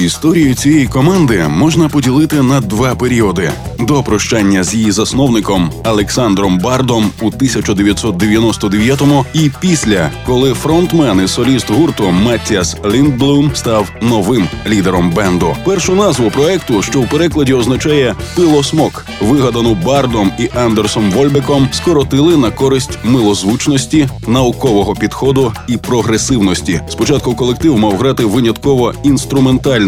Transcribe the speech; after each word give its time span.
Історію 0.00 0.54
цієї 0.54 0.86
команди 0.86 1.44
можна 1.48 1.88
поділити 1.88 2.42
на 2.42 2.60
два 2.60 2.94
періоди: 2.94 3.50
до 3.80 4.02
прощання 4.02 4.64
з 4.64 4.74
її 4.74 4.92
засновником 4.92 5.72
Олександром 5.84 6.58
Бардом 6.58 7.10
у 7.20 7.30
1999-му 7.30 9.24
і 9.34 9.50
після, 9.60 10.10
коли 10.26 10.54
фронтмен 10.54 11.24
і 11.24 11.28
соліст 11.28 11.70
гурту 11.70 12.10
Маттіас 12.10 12.76
Ліндблум 12.92 13.50
став 13.54 13.92
новим 14.02 14.48
лідером 14.66 15.10
бенду. 15.10 15.56
Першу 15.64 15.94
назву 15.94 16.30
проекту, 16.30 16.82
що 16.82 17.00
в 17.00 17.08
перекладі 17.08 17.54
означає 17.54 18.14
пилосмок, 18.36 19.06
вигадану 19.20 19.74
Бардом 19.74 20.32
і 20.38 20.50
Андерсом 20.58 21.10
Вольбеком, 21.10 21.68
скоротили 21.72 22.36
на 22.36 22.50
користь 22.50 22.98
милозвучності, 23.04 24.08
наукового 24.26 24.94
підходу 24.94 25.52
і 25.68 25.76
прогресивності. 25.76 26.80
Спочатку 26.88 27.34
колектив 27.34 27.78
мав 27.78 27.96
грати 27.96 28.24
винятково 28.24 28.94
інструментально 29.02 29.87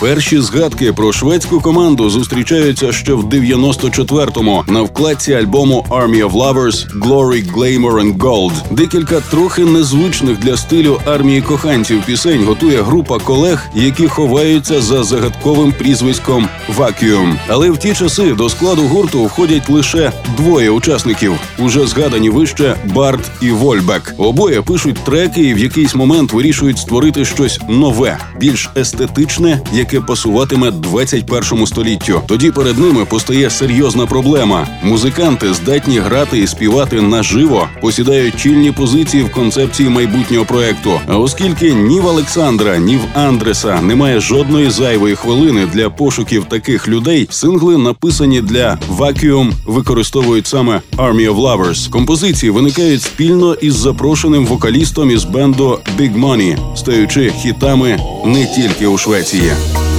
Перші 0.00 0.40
згадки 0.40 0.92
про 0.92 1.12
шведську 1.12 1.60
команду 1.60 2.10
зустрічаються 2.10 2.92
ще 2.92 3.12
в 3.12 3.24
94-му 3.24 4.64
на 4.68 4.82
вкладці 4.82 5.34
альбому 5.34 5.86
Army 5.90 6.28
of 6.28 6.32
Lovers 6.32 6.98
Glory, 7.00 7.52
Glamour 7.52 7.92
and 7.92 8.16
Gold. 8.16 8.52
Декілька 8.70 9.20
трохи 9.20 9.64
незвичних 9.64 10.38
для 10.38 10.56
стилю 10.56 11.00
армії 11.06 11.42
коханців 11.42 12.02
пісень 12.06 12.44
готує 12.44 12.82
група 12.82 13.18
колег, 13.18 13.66
які 13.74 14.08
ховаються 14.08 14.80
за 14.80 15.04
загадковим 15.04 15.72
прізвиськом 15.72 16.48
Vacuum. 16.78 17.36
Але 17.48 17.70
в 17.70 17.78
ті 17.78 17.94
часи 17.94 18.32
до 18.32 18.48
складу 18.48 18.82
гурту 18.82 19.24
входять 19.24 19.70
лише 19.70 20.12
двоє 20.36 20.70
учасників, 20.70 21.32
уже 21.58 21.86
згадані 21.86 22.30
вище 22.30 22.76
Барт 22.94 23.30
і 23.40 23.50
Вольбек. 23.50 24.14
Обоє 24.18 24.62
пишуть 24.62 25.04
треки 25.04 25.40
і 25.40 25.54
в 25.54 25.58
якийсь 25.58 25.94
момент 25.94 26.32
вирішують 26.32 26.78
створити 26.78 27.24
щось 27.24 27.60
нове, 27.68 28.18
більш 28.40 28.70
естетичне, 28.76 29.51
яке 29.72 30.00
пасуватиме 30.00 30.70
21 30.70 31.66
століттю. 31.66 32.20
Тоді 32.26 32.50
перед 32.50 32.78
ними 32.78 33.04
постає 33.04 33.50
серйозна 33.50 34.06
проблема. 34.06 34.66
Музиканти 34.82 35.54
здатні 35.54 35.98
грати 35.98 36.38
і 36.38 36.46
співати 36.46 37.00
наживо, 37.00 37.68
посідають 37.80 38.36
чільні 38.36 38.72
позиції 38.72 39.22
в 39.22 39.32
концепції 39.32 39.88
майбутнього 39.88 40.44
проекту. 40.44 41.00
А 41.06 41.18
оскільки 41.18 41.74
ні 41.74 42.00
в 42.00 42.06
Олександра, 42.06 42.76
ні 42.78 42.96
в 42.96 43.18
Андреса 43.18 43.80
немає 43.80 44.20
жодної 44.20 44.70
зайвої 44.70 45.14
хвилини 45.14 45.66
для 45.66 45.90
пошуків 45.90 46.44
таких 46.44 46.88
людей, 46.88 47.28
сингли, 47.30 47.78
написані 47.78 48.40
для 48.40 48.78
Vacuum, 48.98 49.52
використовують 49.66 50.46
саме 50.46 50.80
Army 50.96 51.30
of 51.30 51.36
Lovers. 51.36 51.90
Композиції 51.90 52.50
виникають 52.50 53.02
спільно 53.02 53.54
із 53.54 53.74
запрошеним 53.74 54.46
вокалістом 54.46 55.10
із 55.10 55.24
бенду 55.24 55.78
Big 55.98 56.20
Money, 56.20 56.76
стаючи 56.76 57.30
хітами 57.30 57.98
не 58.24 58.46
тільки 58.46 58.86
у 58.86 58.98
Швеції. 58.98 59.41
Россия. 59.42 59.91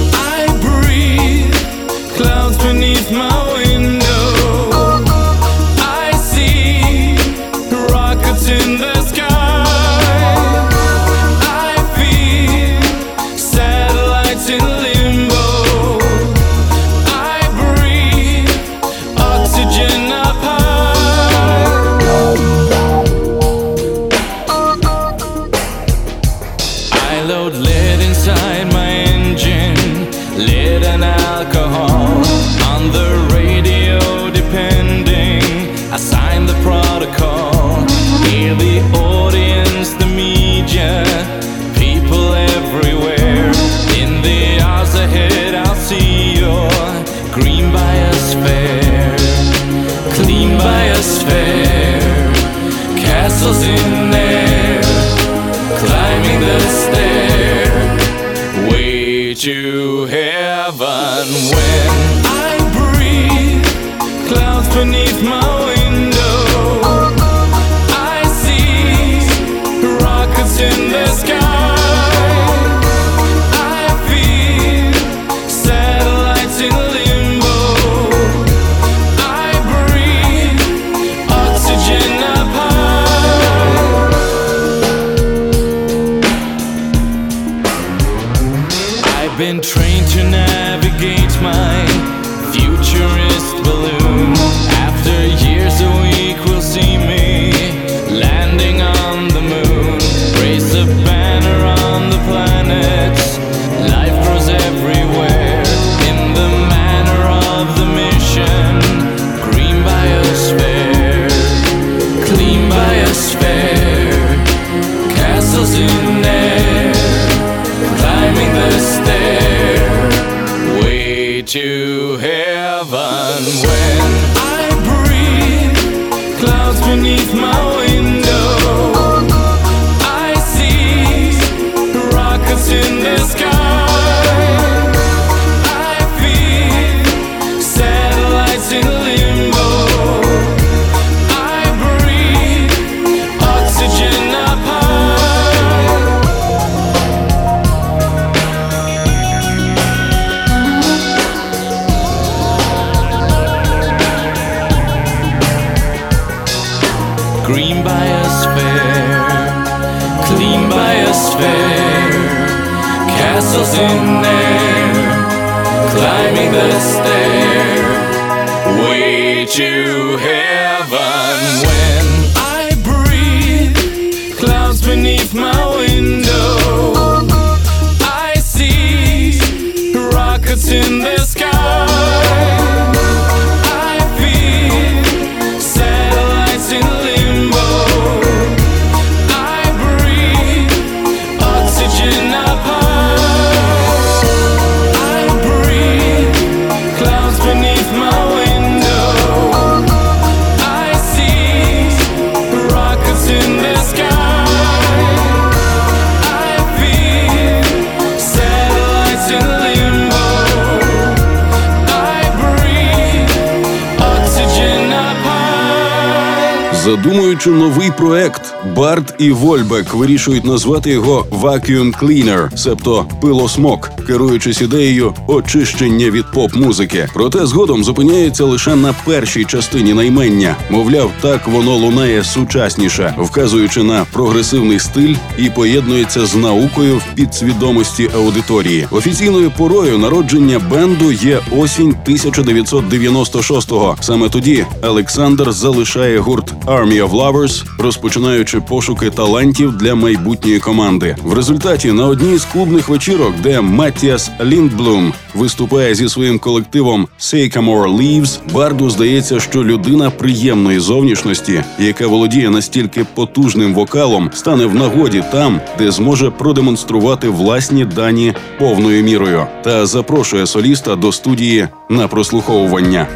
Задумуючи 217.44 217.50
новий 217.50 217.90
проект, 217.90 218.53
Барт 218.76 219.14
і 219.18 219.30
Вольбек 219.30 219.94
вирішують 219.94 220.44
назвати 220.44 220.90
його 220.90 221.26
Vacuum 221.30 221.98
Cleaner, 222.02 222.56
себто 222.56 223.06
пилосмок, 223.20 223.90
керуючись 224.06 224.60
ідеєю 224.60 225.14
очищення 225.26 226.10
від 226.10 226.24
поп-музики. 226.32 227.08
Проте 227.14 227.46
згодом 227.46 227.84
зупиняється 227.84 228.44
лише 228.44 228.74
на 228.74 228.94
першій 229.04 229.44
частині 229.44 229.94
наймення. 229.94 230.56
Мовляв, 230.70 231.10
так 231.20 231.48
воно 231.48 231.76
лунає 231.76 232.24
сучасніше, 232.24 233.14
вказуючи 233.18 233.82
на 233.82 234.04
прогресивний 234.12 234.78
стиль 234.78 235.14
і 235.38 235.50
поєднується 235.50 236.26
з 236.26 236.34
наукою 236.34 236.96
в 236.96 237.14
підсвідомості 237.14 238.10
аудиторії. 238.14 238.86
Офіційною 238.90 239.50
порою 239.50 239.98
народження 239.98 240.58
бенду 240.58 241.12
є 241.12 241.40
осінь 241.58 241.94
1996-го. 242.06 243.96
Саме 244.00 244.28
тоді 244.28 244.64
Олександр 244.82 245.52
залишає 245.52 246.18
гурт 246.18 246.54
Army 246.66 247.08
of 247.08 247.10
Lovers, 247.10 247.64
розпочинаючи 247.78 248.53
пошуки 248.60 249.10
талантів 249.10 249.76
для 249.76 249.94
майбутньої 249.94 250.60
команди. 250.60 251.16
В 251.22 251.32
результаті 251.32 251.92
на 251.92 252.06
одній 252.06 252.38
з 252.38 252.44
клубних 252.44 252.88
вечірок, 252.88 253.32
де 253.42 253.60
Маттіас 253.60 254.30
Ліндблум 254.44 255.12
виступає 255.34 255.94
зі 255.94 256.08
своїм 256.08 256.38
колективом 256.38 257.08
Sycamore 257.20 257.96
Leaves, 257.96 258.38
Барду 258.52 258.90
здається, 258.90 259.40
що 259.40 259.64
людина 259.64 260.10
приємної 260.10 260.78
зовнішності, 260.78 261.64
яка 261.78 262.06
володіє 262.06 262.50
настільки 262.50 263.04
потужним 263.14 263.74
вокалом, 263.74 264.30
стане 264.34 264.66
в 264.66 264.74
нагоді 264.74 265.24
там, 265.32 265.60
де 265.78 265.90
зможе 265.90 266.30
продемонструвати 266.30 267.28
власні 267.28 267.84
дані 267.84 268.34
повною 268.58 269.04
мірою, 269.04 269.46
та 269.64 269.86
запрошує 269.86 270.46
соліста 270.46 270.96
до 270.96 271.12
студії 271.12 271.68
на 271.90 272.08
прослуховування. 272.08 273.06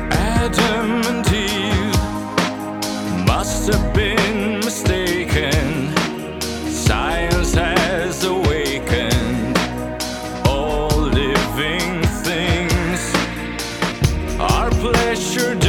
pleasure. 14.81 15.68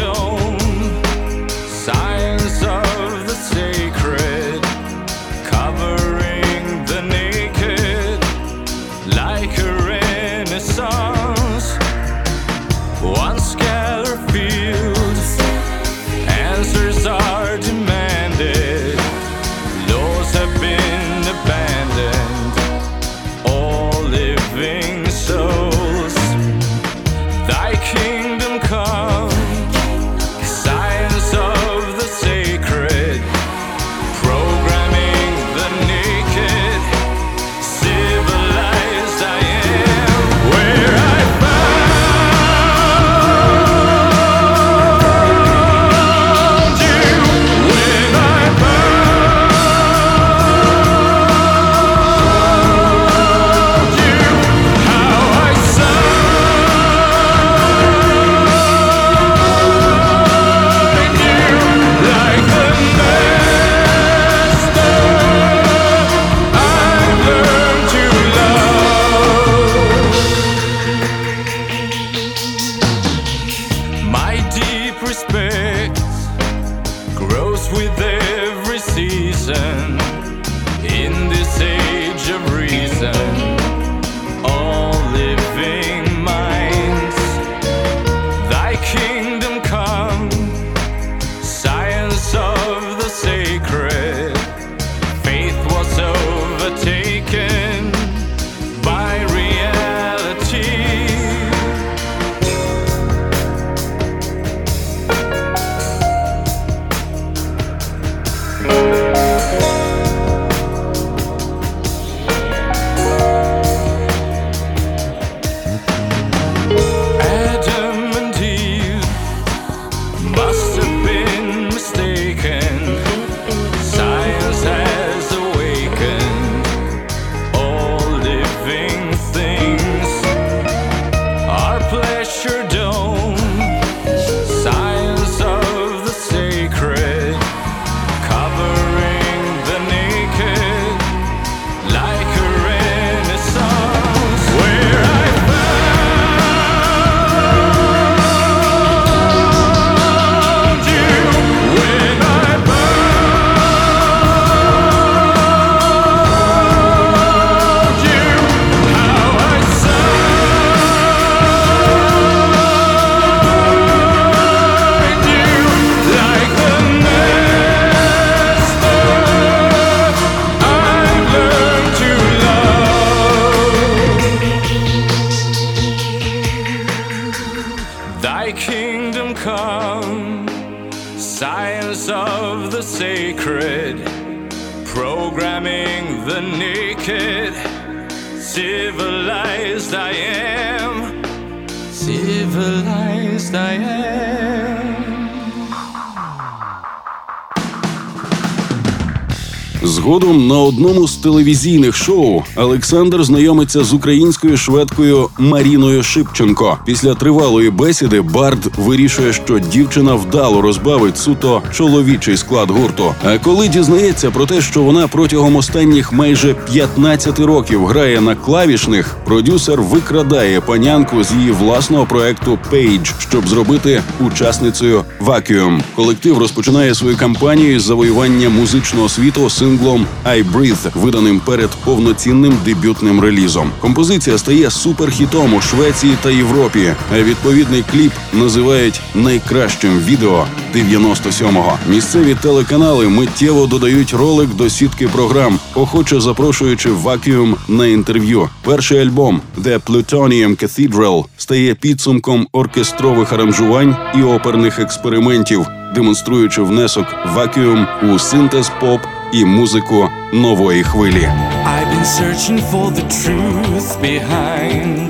Телевізійних 201.19 201.95
шоу 201.95 202.43
Олександр 202.55 203.23
знайомиться 203.23 203.83
з 203.83 203.93
українською 203.93 204.57
шведкою 204.57 205.29
Маріною 205.37 206.03
Шипченко. 206.03 206.77
Після 206.85 207.15
тривалої 207.15 207.69
бесіди 207.69 208.21
Бард 208.21 208.71
вирішує, 208.77 209.33
що 209.33 209.59
дівчина 209.59 210.15
вдало 210.15 210.61
розбавить 210.61 211.17
суто 211.17 211.61
чоловічий 211.73 212.37
склад 212.37 212.71
гурту. 212.71 213.15
А 213.23 213.37
коли 213.37 213.67
дізнається 213.67 214.31
про 214.31 214.45
те, 214.45 214.61
що 214.61 214.81
вона 214.81 215.07
протягом 215.07 215.55
останніх 215.55 216.13
майже 216.13 216.53
15 216.53 217.39
років 217.39 217.85
грає 217.85 218.21
на 218.21 218.35
клавішних, 218.35 219.17
продюсер 219.25 219.81
викрадає 219.81 220.61
панянку 220.61 221.23
з 221.23 221.31
її 221.31 221.51
власного 221.51 222.05
проекту 222.05 222.59
Page, 222.71 223.13
щоб 223.19 223.47
зробити 223.47 224.03
учасницею 224.19 225.03
Vacuum. 225.21 225.81
Колектив 225.95 226.37
розпочинає 226.37 226.95
свою 226.95 227.17
кампанію 227.17 227.79
з 227.79 227.83
завоювання 227.83 228.49
музичного 228.49 229.09
світу 229.09 229.49
синглом 229.49 230.05
«I 230.25 230.51
Breathe», 230.51 230.99
виданим 231.09 231.39
перед 231.39 231.69
повноцінним 231.69 232.57
дебютним 232.65 233.19
релізом. 233.21 233.71
Композиція 233.79 234.37
стає 234.37 234.71
суперхітом 234.71 235.53
у 235.53 235.61
Швеції 235.61 236.13
та 236.21 236.29
Європі. 236.29 236.93
А 237.13 237.21
відповідний 237.21 237.83
кліп 237.91 238.11
називають 238.33 239.01
найкращим 239.15 239.99
відео 239.99 240.45
97-го. 240.75 241.77
Місцеві 241.89 242.35
телеканали 242.41 243.09
миттєво 243.09 243.67
додають 243.67 244.13
ролик 244.13 244.49
до 244.55 244.69
сітки 244.69 245.07
програм, 245.07 245.59
охоче 245.75 246.19
запрошуючи 246.19 246.89
Vacuum 246.89 247.55
на 247.67 247.87
інтерв'ю. 247.87 248.49
Перший 248.63 248.99
альбом 248.99 249.41
«The 249.63 249.79
Plutonium 249.79 250.63
Cathedral» 250.63 251.25
стає 251.37 251.75
підсумком 251.75 252.47
оркестрових 252.51 253.33
аранжувань 253.33 253.95
і 254.15 254.23
оперних 254.23 254.79
експериментів, 254.79 255.67
демонструючи 255.95 256.61
внесок 256.61 257.05
Vacuum 257.35 258.13
у 258.13 258.19
синтез 258.19 258.71
поп 258.79 259.01
і 259.32 259.44
музику 259.44 260.08
нової 260.32 260.82
хвилі. 260.82 261.28
I've 261.66 261.90
been 261.94 262.08
searching 262.20 262.60
for 262.72 262.86
the 262.98 263.06
truth 263.22 263.88
behind 264.10 265.08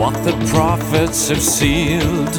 what 0.00 0.14
the 0.26 0.36
prophets 0.52 1.20
have 1.30 1.44
sealed. 1.56 2.34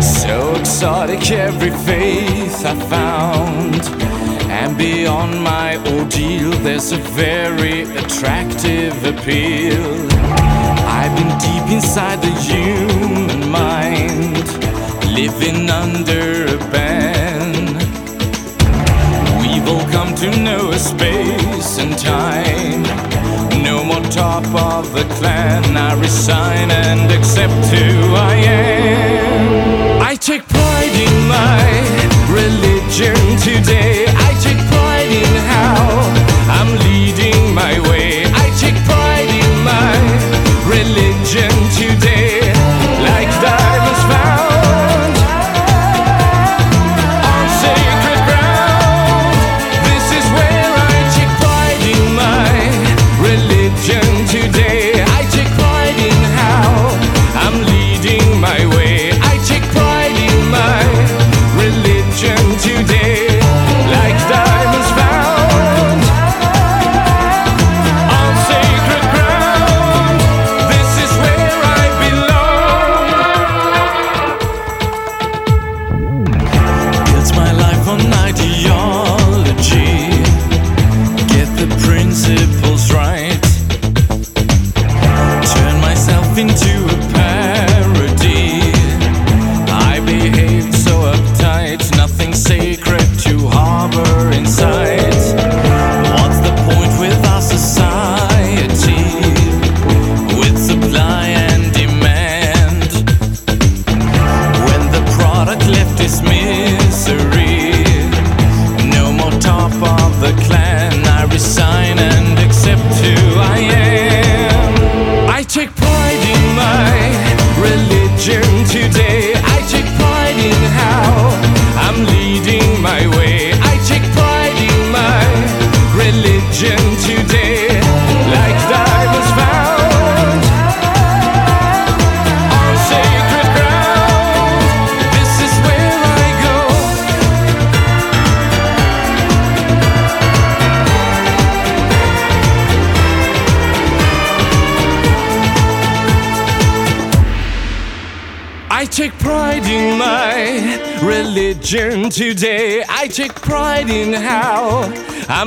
So 0.00 0.34
exotic 0.60 1.22
every 1.48 1.74
faith 1.88 2.58
I 2.72 2.74
found. 2.94 3.82
And 4.60 4.70
beyond 4.76 5.32
my 5.42 5.70
ordeal, 5.92 6.52
there's 6.66 6.90
a 6.92 7.02
very 7.26 7.78
attractive 8.02 8.96
appeal. 9.12 9.84
I've 10.98 11.14
been 11.18 11.32
deep 11.46 11.66
inside 11.76 12.18
the 12.22 12.34
human 12.50 13.50
mind, 13.50 14.46
living 15.18 15.70
under 15.70 16.24
a 16.56 16.58
ban. 16.72 16.81
Come 19.91 20.15
to 20.15 20.29
know 20.41 20.71
a 20.71 20.79
space 20.79 21.77
and 21.79 21.97
time. 21.97 22.83
No 23.63 23.83
more 23.83 24.03
top 24.11 24.45
of 24.53 24.93
the 24.93 25.05
clan. 25.15 25.77
I 25.77 25.93
resign 25.99 26.71
and 26.71 27.11
accept 27.11 27.53
who 27.73 28.13
I 28.15 28.35
am. 28.35 30.01
I 30.01 30.15
take 30.15 30.47
pride 30.47 30.95
in 31.07 31.15
my 31.27 31.63
religion 32.29 33.15
today. 33.39 34.05
I 34.07 34.31
take 34.41 34.61
pride 34.73 35.11
in 35.21 35.33
today. 54.27 54.62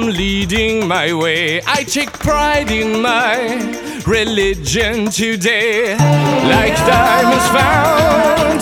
Leading 0.06 0.86
my 0.86 1.12
way. 1.12 1.60
I 1.66 1.82
take 1.82 2.12
pride 2.12 2.70
in 2.70 3.02
my 3.02 3.48
religion 4.06 5.10
today. 5.10 5.96
Like 6.46 6.76
diamonds 6.86 7.48
found 7.50 8.60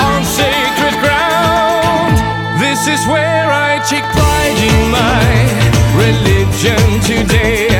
on 0.00 0.24
sacred 0.24 0.94
ground. 1.02 2.14
This 2.62 2.86
is 2.86 3.04
where 3.08 3.50
I 3.50 3.82
take 3.90 4.06
pride 4.14 4.60
in 4.70 4.90
my 4.92 5.26
religion 5.98 7.00
today. 7.02 7.73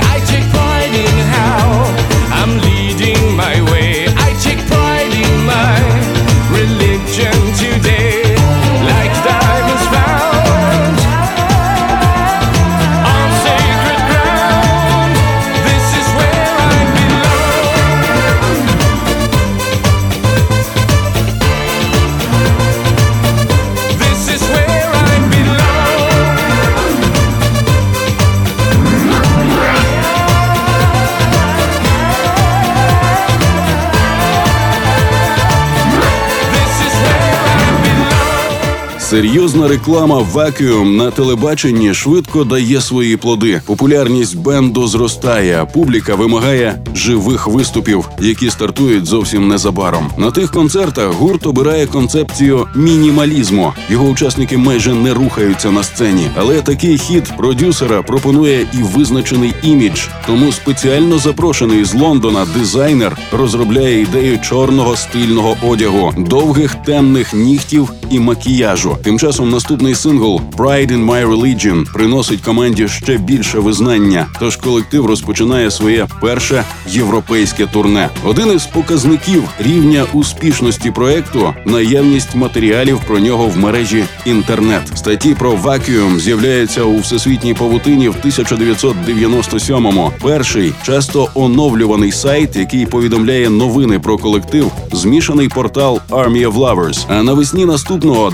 Серйозна 39.14 39.68
реклама 39.68 40.26
Vacuum 40.34 40.96
на 40.96 41.10
телебаченні 41.10 41.94
швидко 41.94 42.44
дає 42.44 42.80
свої 42.80 43.16
плоди. 43.16 43.62
Популярність 43.66 44.38
бенду 44.38 44.86
зростає. 44.86 45.66
Публіка 45.72 46.14
вимагає 46.14 46.78
живих 46.94 47.46
виступів, 47.46 48.08
які 48.20 48.50
стартують 48.50 49.06
зовсім 49.06 49.48
незабаром. 49.48 50.10
На 50.18 50.30
тих 50.30 50.50
концертах 50.50 51.12
гурт 51.12 51.46
обирає 51.46 51.86
концепцію 51.86 52.66
мінімалізму. 52.74 53.72
Його 53.90 54.04
учасники 54.04 54.58
майже 54.58 54.94
не 54.94 55.14
рухаються 55.14 55.70
на 55.70 55.82
сцені, 55.82 56.30
але 56.36 56.60
такий 56.60 56.98
хід 56.98 57.32
продюсера 57.36 58.02
пропонує 58.02 58.60
і 58.60 58.76
визначений 58.76 59.54
імідж. 59.62 60.00
Тому 60.26 60.52
спеціально 60.52 61.18
запрошений 61.18 61.84
з 61.84 61.94
Лондона 61.94 62.46
дизайнер 62.58 63.16
розробляє 63.32 64.00
ідею 64.00 64.38
чорного 64.38 64.96
стильного 64.96 65.56
одягу, 65.62 66.12
довгих 66.16 66.74
темних 66.74 67.34
нігтів 67.34 67.92
і 68.10 68.20
макіяжу. 68.20 68.96
Тим 69.04 69.18
часом 69.18 69.50
наступний 69.50 69.94
сингл 69.94 70.40
«Pride 70.56 70.90
in 70.90 71.04
My 71.04 71.28
Religion» 71.28 71.92
приносить 71.92 72.40
команді 72.40 72.88
ще 72.88 73.18
більше 73.18 73.58
визнання. 73.58 74.26
Тож 74.40 74.56
колектив 74.56 75.06
розпочинає 75.06 75.70
своє 75.70 76.06
перше 76.20 76.64
європейське 76.88 77.66
турне. 77.66 78.10
Один 78.24 78.52
із 78.52 78.66
показників 78.66 79.42
рівня 79.58 80.06
успішності 80.12 80.90
проекту 80.90 81.54
наявність 81.66 82.34
матеріалів 82.34 83.00
про 83.06 83.18
нього 83.18 83.46
в 83.46 83.56
мережі 83.56 84.04
інтернет. 84.26 84.82
Статті 84.94 85.34
про 85.34 85.52
вакуум 85.52 86.20
з'являються 86.20 86.82
у 86.82 86.98
всесвітній 86.98 87.54
павутині 87.54 88.08
в 88.08 88.16
1997-му. 88.24 90.12
Перший 90.22 90.72
часто 90.82 91.28
оновлюваний 91.34 92.12
сайт, 92.12 92.56
який 92.56 92.86
повідомляє 92.86 93.50
новини 93.50 93.98
про 93.98 94.18
колектив, 94.18 94.72
змішаний 94.92 95.48
портал 95.48 96.00
Army 96.10 96.48
of 96.48 96.54
Lovers. 96.54 97.04
А 97.08 97.22
навесні 97.22 97.66
наступного 97.66 98.30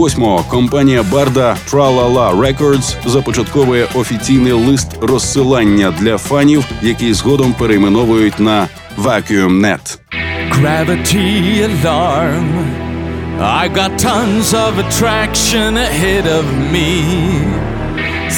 98-го 0.00 0.44
компанія 0.48 1.02
Барда 1.02 1.56
Tralala 1.70 2.36
Records 2.36 3.08
започатковує 3.08 3.86
офіційний 3.94 4.52
лист 4.52 4.88
розсилання 5.00 5.94
для 6.00 6.18
фанів, 6.18 6.64
який 6.82 7.14
згодом 7.14 7.52
перейменовують 7.52 8.40
на 8.40 8.68
VacuumNet. 8.98 9.98
Gravity 10.52 11.28
alarm. 11.70 12.48
I 13.62 13.64
got 13.78 13.92
tons 14.08 14.46
of 14.64 14.72
attraction 14.84 15.70
ahead 15.88 16.26
of 16.38 16.44
me. 16.74 16.90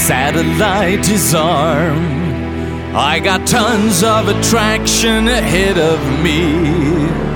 Satellite 0.09 1.03
disarm. 1.13 2.03
I 3.13 3.15
got 3.29 3.41
tons 3.59 3.97
of 4.15 4.23
attraction 4.35 5.21
ahead 5.41 5.77
of 5.93 5.99
me. 6.25 7.32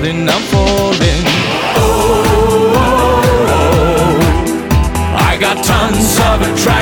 Falling, 0.00 0.28
I'm 0.28 0.42
falling. 0.42 1.24
Oh, 1.76 2.24
oh, 2.24 2.80
oh, 2.80 3.26
oh. 3.52 5.16
I 5.16 5.36
got 5.38 5.62
tons 5.64 6.18
of 6.18 6.40
attraction 6.42 6.79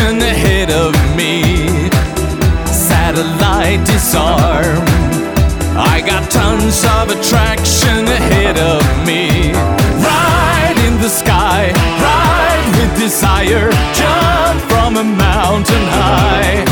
attraction 0.00 0.22
ahead 0.22 0.70
of 0.70 0.94
me. 1.16 1.90
Satellite 2.66 3.84
disarm. 3.86 4.84
I 5.76 6.02
got 6.04 6.30
tons 6.30 6.84
of 6.84 7.10
attraction 7.10 8.06
ahead 8.06 8.58
of 8.58 8.82
me. 9.06 9.52
Ride 10.00 10.78
in 10.86 11.00
the 11.00 11.08
sky, 11.08 11.72
ride 12.00 12.66
with 12.78 12.98
desire. 12.98 13.70
Jump 13.94 14.60
from 14.70 14.96
a 14.96 15.04
mountain 15.04 15.84
high. 15.98 16.64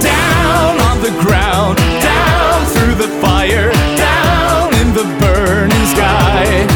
Down 0.00 0.80
on 0.88 1.00
the 1.02 1.14
ground, 1.22 1.76
down 2.00 2.66
through 2.72 2.94
the 2.94 3.10
fire, 3.20 3.70
down 3.96 4.74
in 4.74 4.92
the 4.94 5.06
burning 5.20 5.86
sky. 5.94 6.66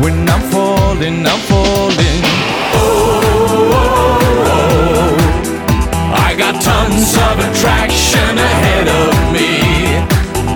When 0.00 0.28
I'm 0.28 0.42
falling, 0.50 1.26
I'm 1.26 1.40
falling. 1.48 2.05
Tons 6.86 7.16
of 7.16 7.38
attraction 7.40 8.38
ahead 8.38 8.86
of 8.86 9.32
me. 9.32 9.50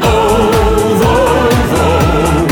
Oh, 0.00 1.02
oh, 1.02 1.74
oh. 1.82 2.46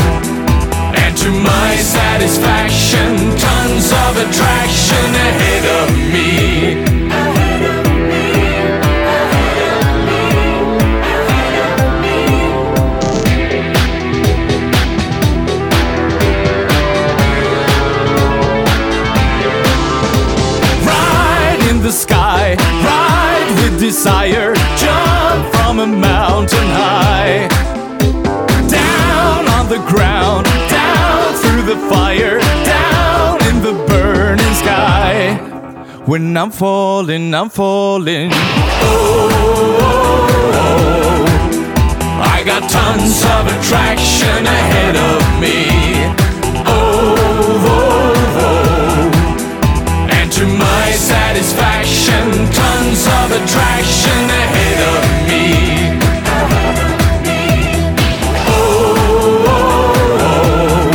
And 0.95 1.15
to 1.17 1.29
my 1.31 1.75
satisfaction, 1.77 3.15
tons 3.39 3.91
of 4.03 4.17
attraction 4.25 5.15
ahead 5.27 5.65
of 5.79 5.88
desire, 23.89 24.53
jump 24.77 25.41
from 25.55 25.79
a 25.79 25.87
mountain 25.87 26.69
high. 26.81 27.47
Down 28.69 29.47
on 29.57 29.67
the 29.67 29.81
ground, 29.91 30.45
down 30.69 31.33
through 31.41 31.63
the 31.63 31.77
fire, 31.89 32.37
down 32.75 33.41
in 33.49 33.63
the 33.63 33.73
burning 33.87 34.53
sky. 34.53 35.37
When 36.05 36.37
I'm 36.37 36.51
falling, 36.51 37.33
I'm 37.33 37.49
falling. 37.49 38.29
Oh, 38.31 39.29
oh, 40.13 40.61
oh. 40.63 41.25
I 42.35 42.43
got 42.45 42.69
tons 42.69 43.23
of 43.35 43.43
attraction 43.55 44.41
ahead 44.59 44.95
of 45.09 45.19
me. 45.43 45.57
Oh. 46.67 47.09
And 50.11 50.31
to 50.33 50.45
my 50.45 50.91
satisfaction, 50.91 52.25
tons 52.89 53.05
of 53.05 53.31
attraction 53.31 54.29
ahead 54.43 54.81
of 54.93 55.03
me. 55.29 55.45
Oh, 58.47 58.65
oh, 59.45 60.25
oh. 60.25 60.89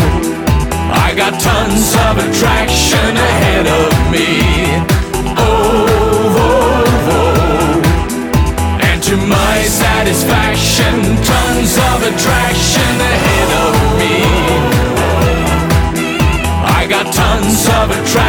I 0.92 1.14
got 1.14 1.40
tons 1.40 1.94
of 2.06 2.18
attraction 2.18 3.16
ahead 3.16 3.66
of 3.66 3.92
me. 4.10 4.28
Oh, 5.38 5.86
oh, 5.86 6.46
oh, 6.46 7.12
oh. 7.14 7.82
And 8.82 8.98
to 9.04 9.16
my 9.16 9.62
satisfaction, 9.62 10.94
tons 11.22 11.76
of 11.78 12.02
attraction 12.10 12.94
ahead 13.14 13.50
of 13.66 13.74
me. 14.00 14.16
I 16.66 16.86
got 16.88 17.06
tons 17.14 17.68
of 17.68 17.90
attraction 17.90 18.23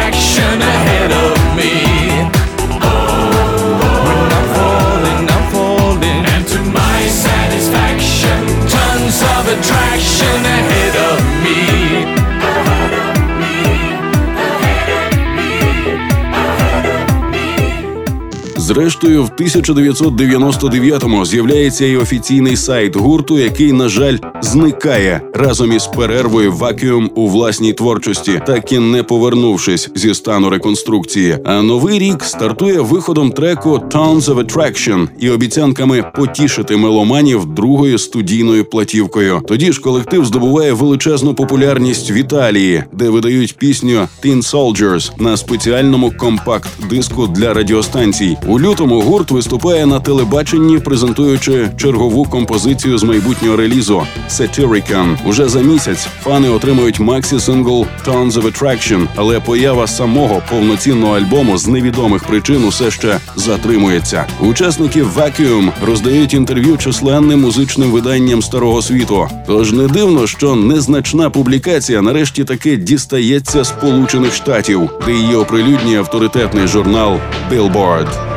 Зрештою, 18.86 19.24
в 19.24 19.30
1999-му 19.40 21.24
з'являється 21.24 21.86
і 21.86 21.96
офіційний 21.96 22.56
сайт 22.56 22.96
гурту, 22.96 23.38
який, 23.38 23.72
на 23.72 23.88
жаль, 23.88 24.16
зникає 24.42 25.20
разом 25.34 25.72
із 25.72 25.86
перервою 25.86 26.52
вакіум 26.52 27.10
у 27.14 27.28
власній 27.28 27.72
творчості, 27.72 28.42
так 28.46 28.72
і 28.72 28.78
не 28.78 29.02
повернувшись 29.02 29.90
зі 29.94 30.14
стану 30.14 30.50
реконструкції. 30.50 31.38
А 31.44 31.62
новий 31.62 31.98
рік 31.98 32.24
стартує 32.24 32.80
виходом 32.80 33.30
треку 33.30 33.70
«Tons 33.70 34.20
of 34.20 34.46
Attraction» 34.46 35.08
і 35.18 35.30
обіцянками 35.30 36.04
потішити 36.16 36.76
меломанів 36.76 37.46
другою 37.46 37.98
студійною 37.98 38.64
платівкою. 38.64 39.42
Тоді 39.48 39.72
ж 39.72 39.80
колектив 39.80 40.24
здобуває 40.24 40.72
величезну 40.72 41.34
популярність 41.34 42.10
в 42.10 42.14
Італії, 42.14 42.84
де 42.92 43.08
видають 43.08 43.56
пісню 43.56 44.08
«Teen 44.24 44.52
Soldiers» 44.52 45.10
на 45.18 45.36
спеціальному 45.36 46.12
компакт-диску 46.18 47.26
для 47.26 47.54
радіостанцій. 47.54 48.36
У 48.46 48.60
лютому 48.76 49.00
гурт 49.00 49.30
виступає 49.30 49.86
на 49.86 50.00
телебаченні, 50.00 50.78
презентуючи 50.78 51.68
чергову 51.76 52.24
композицію 52.24 52.98
з 52.98 53.04
майбутнього 53.04 53.56
релізу 53.56 54.02
«Satyricon». 54.30 55.16
Уже 55.26 55.48
за 55.48 55.60
місяць 55.60 56.08
фани 56.22 56.48
отримують 56.48 57.00
максі 57.00 57.40
сингл 57.40 57.86
«Tons 58.06 58.30
of 58.30 58.42
Attraction», 58.42 59.06
але 59.16 59.40
поява 59.40 59.86
самого 59.86 60.42
повноцінного 60.50 61.16
альбому 61.16 61.58
з 61.58 61.68
невідомих 61.68 62.24
причин 62.24 62.64
усе 62.64 62.90
ще 62.90 63.18
затримується. 63.36 64.26
Учасники 64.40 65.02
Vacuum 65.02 65.70
роздають 65.86 66.34
інтерв'ю 66.34 66.76
численним 66.76 67.40
музичним 67.40 67.90
виданням 67.90 68.42
старого 68.42 68.82
світу. 68.82 69.28
Тож 69.46 69.72
не 69.72 69.88
дивно, 69.88 70.26
що 70.26 70.54
незначна 70.56 71.30
публікація 71.30 72.02
нарешті 72.02 72.44
таки 72.44 72.76
дістається 72.76 73.64
Сполучених 73.64 74.34
Штатів, 74.34 74.90
де 75.06 75.12
її 75.12 75.34
оприлюднює 75.34 75.98
авторитетний 75.98 76.66
журнал 76.66 77.18
Billboard. 77.52 78.35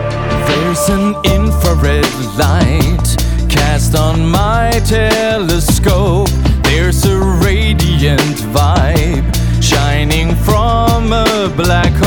There's 0.70 0.90
an 0.90 1.16
infrared 1.26 2.06
light 2.38 3.18
cast 3.50 3.96
on 3.96 4.30
my 4.30 4.70
telescope. 4.86 6.30
There's 6.62 7.04
a 7.06 7.18
radiant 7.44 8.38
vibe 8.54 9.34
shining 9.64 10.36
from 10.36 11.12
a 11.12 11.52
black 11.58 11.99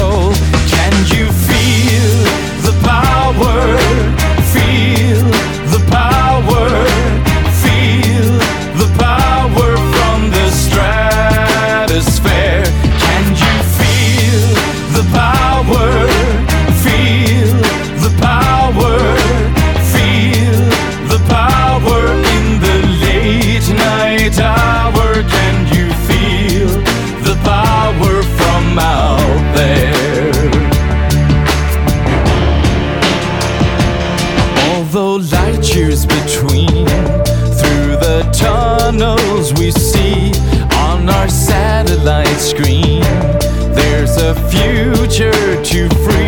future 45.12 45.62
to 45.62 45.88
free. 45.96 46.21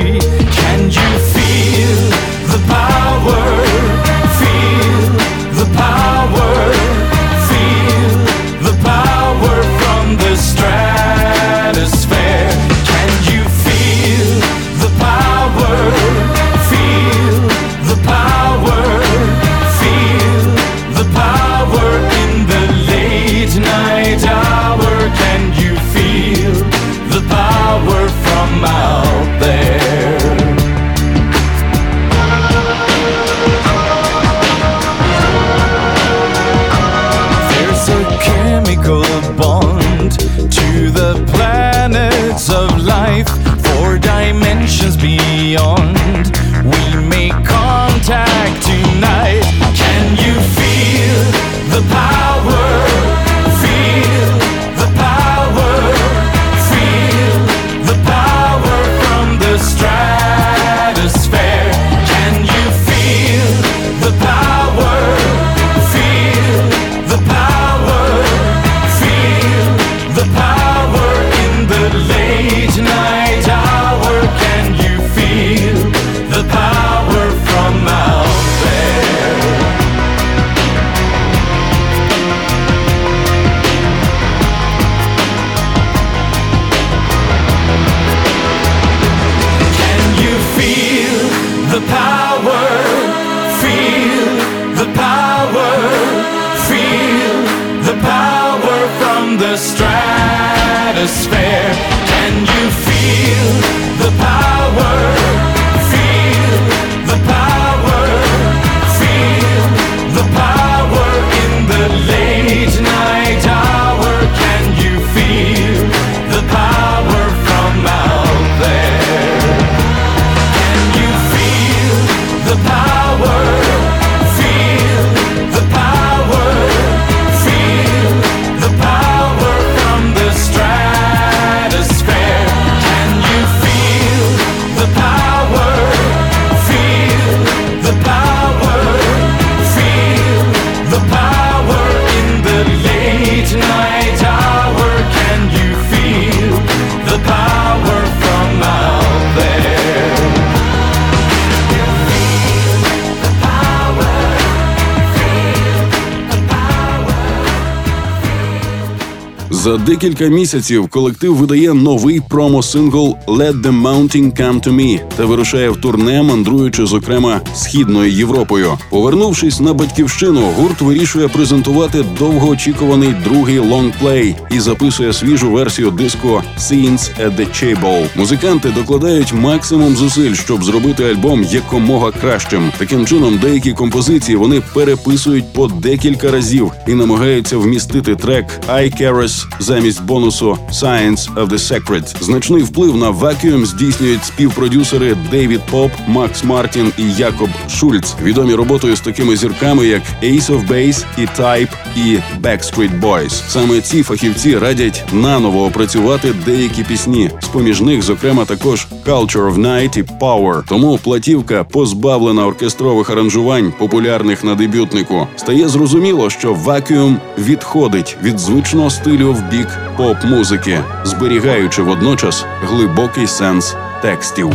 За 159.75 159.81
декілька 159.81 160.25
місяців 160.25 160.89
колектив 160.89 161.37
видає 161.37 161.75
новий 161.75 162.21
промо-сингл 162.21 163.17
«Let 163.27 163.63
the 163.63 163.83
Mountain 163.83 164.41
Come 164.41 164.61
to 164.61 164.75
Me» 164.75 165.01
та 165.17 165.25
вирушає 165.25 165.71
в 165.71 165.77
турне, 165.77 166.23
мандруючи, 166.23 166.87
зокрема, 166.87 167.41
східною 167.55 168.13
Європою. 168.13 168.79
Повернувшись 168.91 169.61
на 169.61 169.73
батьківщину, 169.73 170.41
гурт 170.41 170.81
вирішує 170.81 171.29
презентувати 171.29 172.05
довгоочікуваний 172.19 173.15
другий 173.25 173.59
лонгплей 173.59 174.37
і 174.51 174.61
записує 174.61 175.13
свіжу 175.13 175.51
версію 175.51 175.91
диску 175.91 176.43
«Seance 176.59 177.11
at 177.25 177.37
the 177.37 177.47
Chaebol». 177.49 178.07
Музиканти 178.17 178.71
докладають 178.71 179.33
максимум 179.33 179.97
зусиль, 179.97 180.35
щоб 180.35 180.65
зробити 180.65 181.05
альбом 181.05 181.43
якомога 181.43 182.11
кращим. 182.11 182.73
Таким 182.79 183.07
чином, 183.07 183.39
деякі 183.43 183.73
композиції 183.73 184.37
вони 184.37 184.63
переписують 184.75 185.53
по 185.53 185.67
декілька 185.67 186.31
разів 186.31 186.73
і 186.89 186.95
намагаються 186.95 187.57
вмістити 187.57 188.17
трек 188.17 188.47
«Icaros» 188.69 189.45
замість 189.65 190.03
бонусу 190.03 190.59
«Science 190.71 191.35
of 191.35 191.49
the 191.49 191.59
Sacred». 191.59 192.23
Значний 192.25 192.63
вплив 192.63 192.97
на 192.97 193.11
Vacuum 193.11 193.67
здійснюють 193.67 194.25
співпродюсери 194.25 195.17
Денніз 195.31 195.61
Поп, 195.71 195.93
Макс 196.07 196.45
Мартін 196.45 196.93
і 196.99 197.13
Якоб 197.13 197.49
Шульц, 197.69 198.15
відомі 198.23 198.55
роботою 198.55 198.97
з 198.97 199.01
такими 199.01 199.37
зірками, 199.37 199.87
як 199.87 200.03
Ace 200.23 200.47
of 200.47 200.69
Base 200.69 201.05
і 201.19 201.21
Type 201.21 201.69
і 201.97 202.19
Backstreet 202.43 203.01
Boys. 203.01 203.43
Саме 203.49 203.81
ці 203.81 204.03
фахівці 204.03 204.59
радять 204.59 205.05
наново 205.13 205.65
опрацювати 205.65 206.35
деякі 206.45 206.85
пісні. 206.85 207.31
З 207.43 207.49
поміж 207.49 207.81
них, 207.81 208.03
зокрема, 208.03 208.45
також 208.45 208.87
Culture 209.07 209.55
of 209.55 209.59
Night 209.59 209.99
і 209.99 210.03
Power. 210.03 210.63
Тому 210.69 210.99
платівка, 210.99 211.65
позбавлена 211.65 212.47
оркестрових 212.47 213.11
аранжувань, 213.11 213.73
популярних 213.79 214.45
на 214.45 214.55
дебютнику, 214.55 215.27
стає 215.37 215.69
зрозуміло, 215.69 216.31
що 216.31 216.55
Vacuum 216.55 217.17
відходить 217.39 218.17
від 218.23 218.39
звичного 218.39 218.91
стилю 218.91 219.33
в 219.33 219.51
бік 219.51 219.69
поп-музики, 219.97 220.81
зберігаючи 221.05 221.83
водночас 221.83 222.45
глибокий 222.63 223.27
сенс 223.27 223.75
текстів. 224.03 224.53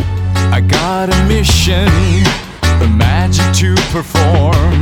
I 0.52 0.60
got 0.60 1.08
a 1.10 1.18
mission, 1.28 1.88
a 2.84 2.88
magic 3.04 3.48
to 3.60 3.70
perform. 3.92 4.79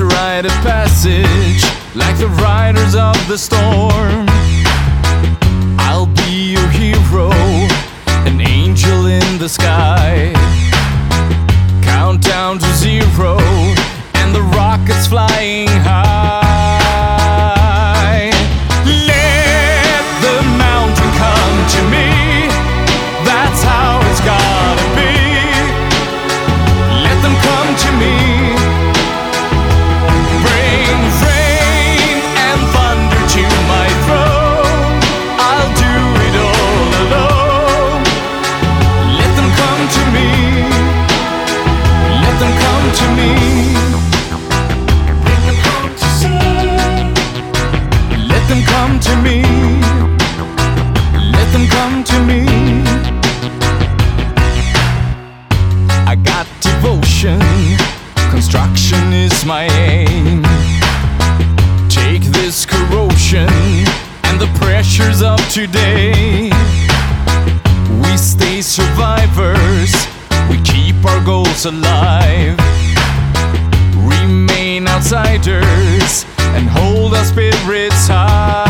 This 0.00 0.14
rite 0.14 0.46
of 0.46 0.52
passage, 0.62 1.62
like 1.94 2.16
the 2.16 2.28
riders 2.28 2.94
of 2.94 3.16
the 3.28 3.36
storm. 3.36 4.24
I'll 5.78 6.06
be 6.06 6.52
your 6.52 6.68
hero, 6.68 7.30
an 8.24 8.40
angel 8.40 9.06
in 9.08 9.38
the 9.38 9.48
sky. 9.48 10.32
Count 11.82 12.22
down 12.22 12.58
to 12.60 12.74
zero, 12.76 13.36
and 14.14 14.34
the 14.34 14.42
rocket's 14.56 15.06
flying 15.06 15.68
high. 15.68 16.39
The 65.00 65.06
pressures 65.06 65.22
of 65.22 65.38
today. 65.52 66.50
We 68.02 68.16
stay 68.16 68.62
survivors. 68.62 69.92
We 70.48 70.60
keep 70.62 71.04
our 71.04 71.24
goals 71.24 71.64
alive. 71.64 72.58
Remain 73.96 74.88
outsiders 74.88 76.24
and 76.38 76.68
hold 76.68 77.14
our 77.14 77.24
spirits 77.24 78.08
high. 78.08 78.69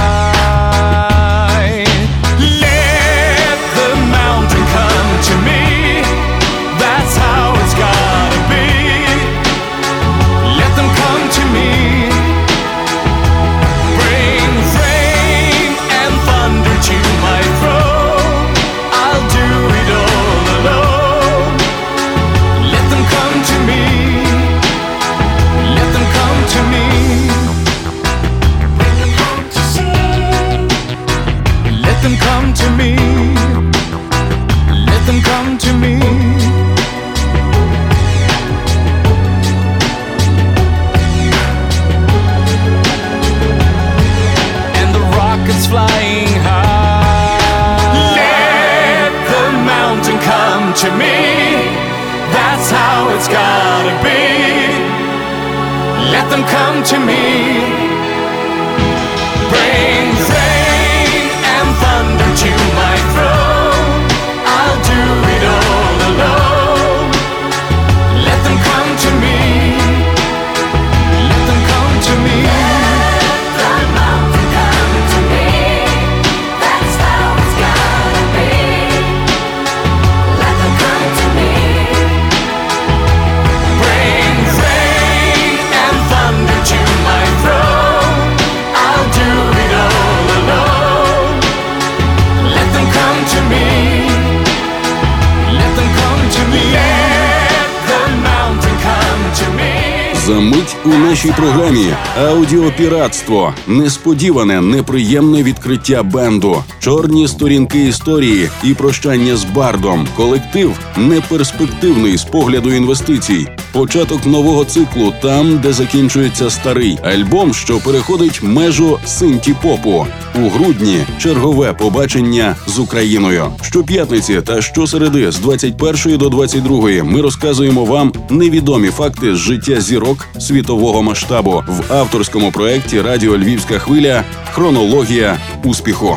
За 100.26 100.40
мить 100.40 100.76
у 100.84 100.88
нашій 100.88 101.32
програмі 101.36 101.94
аудіопіратство, 102.18 103.54
несподіване, 103.66 104.60
неприємне 104.60 105.42
відкриття 105.42 106.02
бенду, 106.02 106.64
чорні 106.78 107.28
сторінки 107.28 107.86
історії 107.86 108.50
і 108.64 108.74
прощання 108.74 109.36
з 109.36 109.44
бардом. 109.44 110.08
Колектив 110.16 110.78
неперспективний 110.96 112.16
з 112.16 112.24
погляду 112.24 112.72
інвестицій. 112.72 113.48
Початок 113.72 114.26
нового 114.26 114.64
циклу 114.64 115.12
там, 115.22 115.58
де 115.58 115.72
закінчується 115.72 116.50
старий 116.50 116.98
альбом, 117.02 117.54
що 117.54 117.78
переходить 117.78 118.42
межу 118.42 118.98
синті-попу. 119.06 120.06
У 120.34 120.48
грудні 120.48 121.06
чергове 121.18 121.72
побачення 121.72 122.56
з 122.66 122.78
Україною. 122.78 123.46
Щоп'ятниці 123.62 124.40
та 124.40 124.62
щосереди 124.62 125.32
з 125.32 125.38
21 125.38 126.18
до 126.18 126.28
22 126.28 127.04
ми 127.04 127.20
розказуємо 127.20 127.84
вам 127.84 128.12
невідомі 128.30 128.88
факти 128.88 129.34
з 129.34 129.38
життя 129.38 129.80
зірок 129.80 130.28
світового 130.38 131.02
масштабу 131.02 131.64
в 131.68 131.92
авторському 131.92 132.52
проєкті 132.52 133.00
Радіо 133.00 133.38
Львівська 133.38 133.78
хвиля 133.78 134.24
Хронологія 134.52 135.38
успіху. 135.64 136.16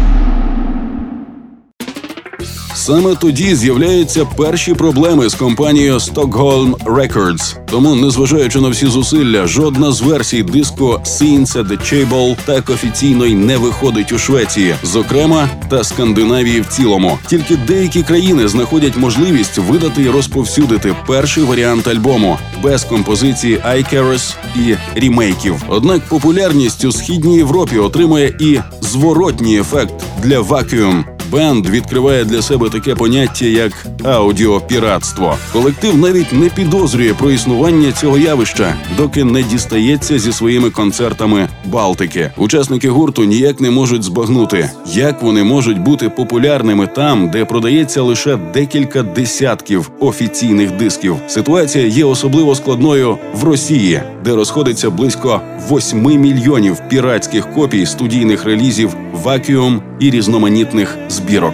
Саме 2.81 3.15
тоді 3.15 3.55
з'являються 3.55 4.25
перші 4.25 4.73
проблеми 4.73 5.29
з 5.29 5.35
компанією 5.35 5.93
Stockholm 5.93 6.75
Records. 6.75 7.55
Тому, 7.71 7.95
незважаючи 7.95 8.61
на 8.61 8.69
всі 8.69 8.87
зусилля, 8.87 9.47
жодна 9.47 9.91
з 9.91 10.01
версій 10.01 10.43
диску 10.43 10.85
Scenes 10.85 11.57
at 11.57 11.67
the 11.67 11.77
Chable 11.77 12.37
так 12.45 12.69
офіційно 12.69 13.25
й 13.25 13.35
не 13.35 13.57
виходить 13.57 14.11
у 14.11 14.17
Швеції, 14.17 14.75
зокрема 14.83 15.49
та 15.69 15.83
Скандинавії 15.83 16.61
в 16.61 16.65
цілому. 16.65 17.19
Тільки 17.27 17.55
деякі 17.55 18.03
країни 18.03 18.47
знаходять 18.47 18.97
можливість 18.97 19.57
видати 19.57 20.03
і 20.03 20.09
розповсюдити 20.09 20.95
перший 21.07 21.43
варіант 21.43 21.87
альбому 21.87 22.37
без 22.63 22.83
композиції 22.83 23.57
iCaris 23.57 24.35
і 24.55 24.75
рімейків. 24.95 25.63
Однак 25.67 26.01
популярність 26.09 26.85
у 26.85 26.91
східній 26.91 27.37
Європі 27.37 27.77
отримує 27.77 28.35
і 28.39 28.59
зворотній 28.81 29.59
ефект 29.59 29.93
для 30.23 30.39
Vacuum, 30.39 31.03
Бенд 31.31 31.69
відкриває 31.69 32.25
для 32.25 32.41
себе 32.41 32.69
таке 32.69 32.95
поняття 32.95 33.45
як 33.45 33.85
аудіопіратство. 34.03 35.35
Колектив 35.53 35.97
навіть 35.97 36.33
не 36.33 36.49
підозрює 36.49 37.13
про 37.13 37.31
існування 37.31 37.91
цього 37.91 38.17
явища, 38.17 38.75
доки 38.97 39.23
не 39.23 39.43
дістається 39.43 40.19
зі 40.19 40.31
своїми 40.31 40.69
концертами 40.69 41.47
Балтики. 41.65 42.31
Учасники 42.37 42.89
гурту 42.89 43.23
ніяк 43.23 43.61
не 43.61 43.71
можуть 43.71 44.03
збагнути, 44.03 44.69
як 44.93 45.21
вони 45.21 45.43
можуть 45.43 45.79
бути 45.79 46.09
популярними 46.09 46.87
там, 46.87 47.29
де 47.29 47.45
продається 47.45 48.01
лише 48.01 48.37
декілька 48.53 49.03
десятків 49.03 49.91
офіційних 49.99 50.71
дисків. 50.71 51.15
Ситуація 51.27 51.87
є 51.87 52.05
особливо 52.05 52.55
складною 52.55 53.17
в 53.33 53.43
Росії, 53.43 54.01
де 54.23 54.35
розходиться 54.35 54.89
близько 54.89 55.41
8 55.71 56.01
мільйонів 56.01 56.79
піратських 56.89 57.53
копій 57.53 57.85
студійних 57.85 58.45
релізів 58.45 58.95
Vacuum 59.13 59.81
і 59.99 60.09
різноманітних 60.09 60.97
збірок. 61.09 61.53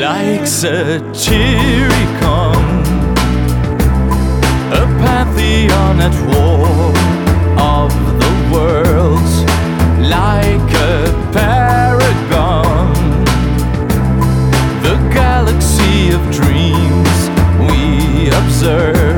like 0.00 0.48
pantheon 5.00 6.00
at 6.00 6.14
war 6.28 6.92
of 7.56 7.92
the 8.22 8.32
worlds, 8.52 9.32
like 10.00 10.70
a 10.74 10.98
paragon, 11.32 12.92
the 14.82 14.96
galaxy 15.14 16.10
of 16.16 16.22
dreams 16.30 17.18
we 17.68 18.28
observe 18.40 19.17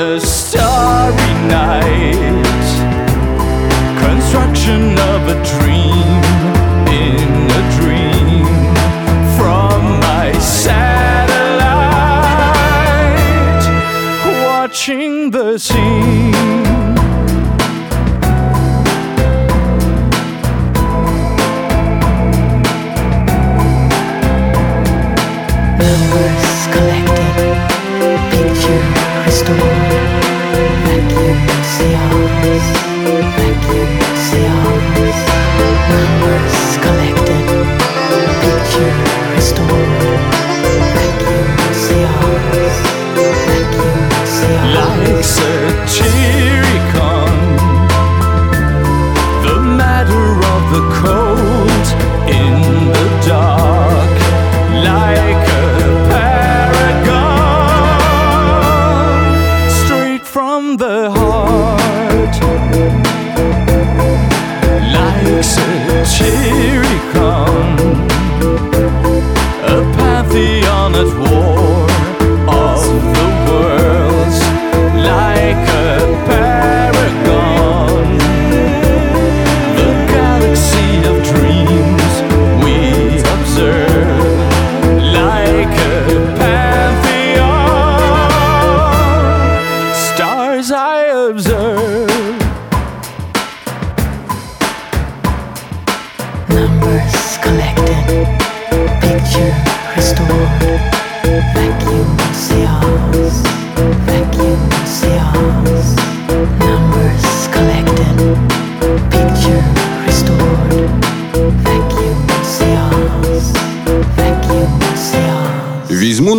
a 0.00 0.18
starry 0.18 1.34
night. 1.46 2.42
Construction 4.00 4.98
of 4.98 5.28
a 5.28 5.42
dream 5.44 5.69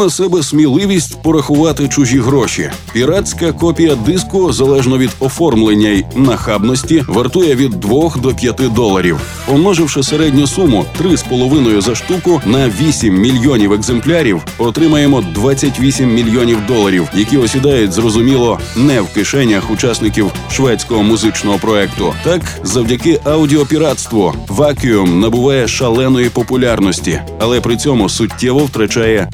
на 0.01 0.09
себе 0.09 0.43
сміливість 0.43 1.21
порахувати 1.21 1.87
чужі 1.87 2.19
гроші. 2.19 2.69
Піратська 2.93 3.51
копія 3.51 3.95
диску, 3.95 4.53
залежно 4.53 4.97
від 4.97 5.09
оформлення 5.19 5.89
й 5.89 6.05
нахабності, 6.15 7.03
вартує 7.07 7.55
від 7.55 7.71
2 7.71 8.13
до 8.23 8.35
5 8.35 8.73
доларів. 8.75 9.17
Помноживши 9.45 10.03
середню 10.03 10.47
суму 10.47 10.85
3,5 11.01 11.81
за 11.81 11.95
штуку 11.95 12.41
на 12.45 12.69
8 12.81 13.21
мільйонів 13.21 13.73
екземплярів, 13.73 14.41
отримаємо 14.57 15.21
28 15.21 16.13
мільйонів 16.13 16.57
доларів, 16.67 17.09
які 17.13 17.37
осідають 17.37 17.91
зрозуміло 17.91 18.59
не 18.75 19.01
в 19.01 19.13
кишенях 19.13 19.71
учасників 19.71 20.31
шведського 20.51 21.03
музичного 21.03 21.57
проекту. 21.57 22.13
Так, 22.23 22.41
завдяки 22.63 23.19
аудіопіратству 23.23 24.33
Vacuum 24.47 25.13
набуває 25.13 25.67
шаленої 25.67 26.29
популярності, 26.29 27.21
але 27.39 27.61
при 27.61 27.77
цьому 27.77 28.09
суттєво 28.09 28.59
втрачає 28.59 29.29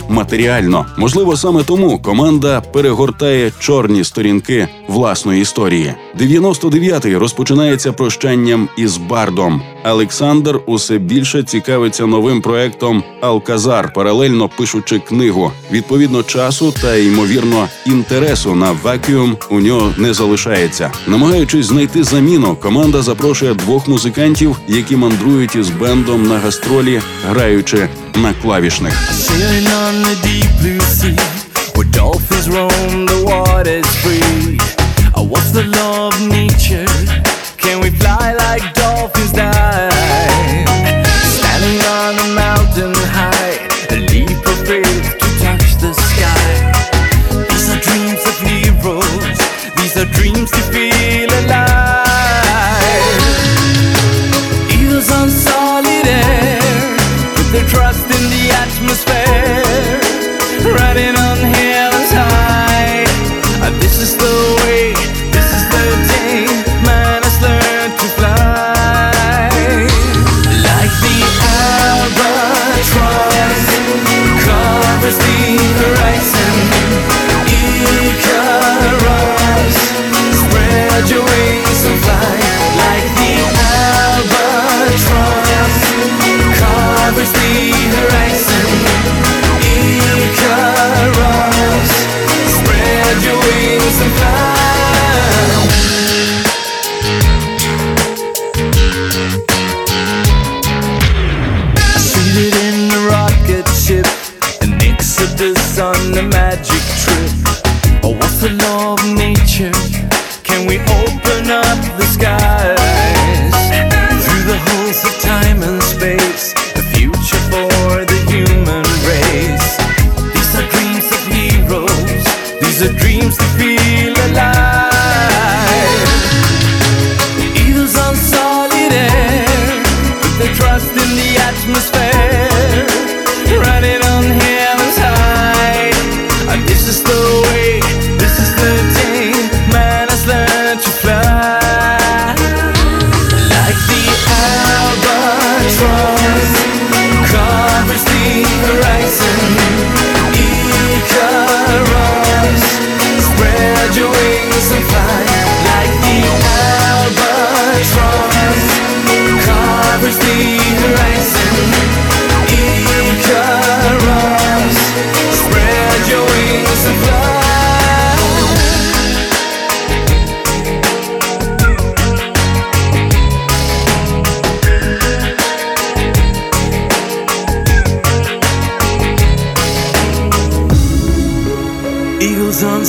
матеріально. 0.57 0.85
Можливо, 0.97 1.37
саме 1.37 1.63
тому 1.63 1.99
команда 1.99 2.61
перегортає 2.61 3.51
чорні 3.59 4.03
сторінки 4.03 4.67
власної 4.87 5.41
історії. 5.41 5.93
99-й 6.19 7.15
розпочинається 7.15 7.91
прощанням 7.91 8.69
із 8.77 8.97
бардом. 8.97 9.61
Олександр 9.85 10.59
усе 10.65 10.97
більше 10.97 11.43
цікавиться 11.43 12.05
новим 12.05 12.41
проектом 12.41 13.03
Алказар, 13.21 13.93
паралельно 13.93 14.49
пишучи 14.57 14.99
книгу. 14.99 15.51
Відповідно, 15.71 16.23
часу 16.23 16.73
та 16.81 16.95
ймовірно 16.95 17.67
інтересу 17.85 18.55
на 18.55 18.71
вакуум 18.83 19.37
у 19.49 19.59
нього 19.59 19.93
не 19.97 20.13
залишається. 20.13 20.91
Намагаючись 21.07 21.65
знайти 21.65 22.03
заміну, 22.03 22.55
команда 22.55 23.01
запрошує 23.01 23.53
двох 23.53 23.87
музикантів, 23.87 24.57
які 24.67 24.95
мандрують 24.95 25.55
із 25.55 25.69
бендом 25.69 26.27
на 26.27 26.37
гастролі, 26.37 27.01
граючи 27.29 27.89
на 28.15 28.33
клавішних. 28.33 28.93
Deep 30.47 30.59
blue 30.59 30.79
sea, 30.79 31.15
where 31.75 31.89
dolphins 31.91 32.47
roam, 32.49 33.05
the 33.05 33.23
water's 33.25 33.87
free. 34.01 34.57
Oh, 35.15 35.23
what's 35.23 35.51
the 35.51 35.63
law 35.63 36.07
of 36.07 36.21
nature? 36.27 36.87
Can 37.57 37.81
we 37.81 37.89
fly 37.89 38.33
like 38.33 38.63
dolphins 38.73 39.33
dive? 39.33 39.91
Standing 41.37 41.81
on 41.99 42.15
a 42.15 42.27
mountain 42.35 42.93
high, 43.11 43.57
a 43.91 43.97
leap 44.11 44.39
of 44.45 44.57
faith 44.67 45.17
to 45.19 45.27
touch 45.43 45.75
the 45.83 45.93
sky. 45.93 46.47
These 47.49 47.67
are 47.73 47.81
dreams 47.81 48.23
of 48.31 48.35
heroes, 48.39 49.37
these 49.75 49.95
are 49.97 50.09
dreams 50.13 50.51
to 50.51 50.61
feel 50.71 51.29
alive. 51.43 52.85
Eagles 54.71 55.09
on 55.11 55.29
solid 55.29 56.07
air, 56.07 56.61
put 57.35 57.47
their 57.51 57.67
trust 57.67 58.05
in 58.05 58.23
the 58.29 58.43
atmosphere, 58.63 59.26
Friday 60.77 61.06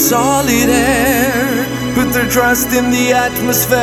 solid 0.08 0.70
air 0.70 1.66
put 1.94 2.14
their 2.14 2.26
trust 2.30 2.72
in 2.72 2.90
the 2.90 3.12
atmosphere, 3.12 3.76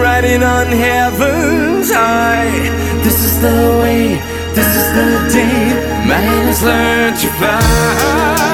riding 0.00 0.44
on 0.44 0.68
heaven's 0.68 1.90
high. 1.90 2.70
This 3.02 3.18
is 3.24 3.40
the 3.40 3.80
way, 3.82 4.14
this 4.54 4.70
is 4.80 4.88
the 4.94 5.08
day, 5.34 5.74
man 6.06 6.46
has 6.46 6.62
learned 6.62 7.18
to 7.18 7.26
fly. 7.38 8.49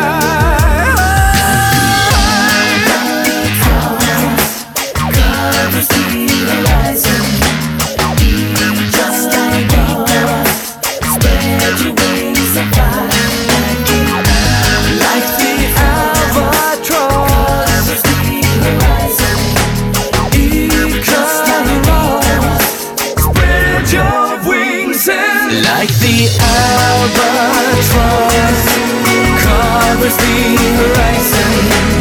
Covers 30.06 30.16
the 30.18 30.56
horizon. 30.76 31.95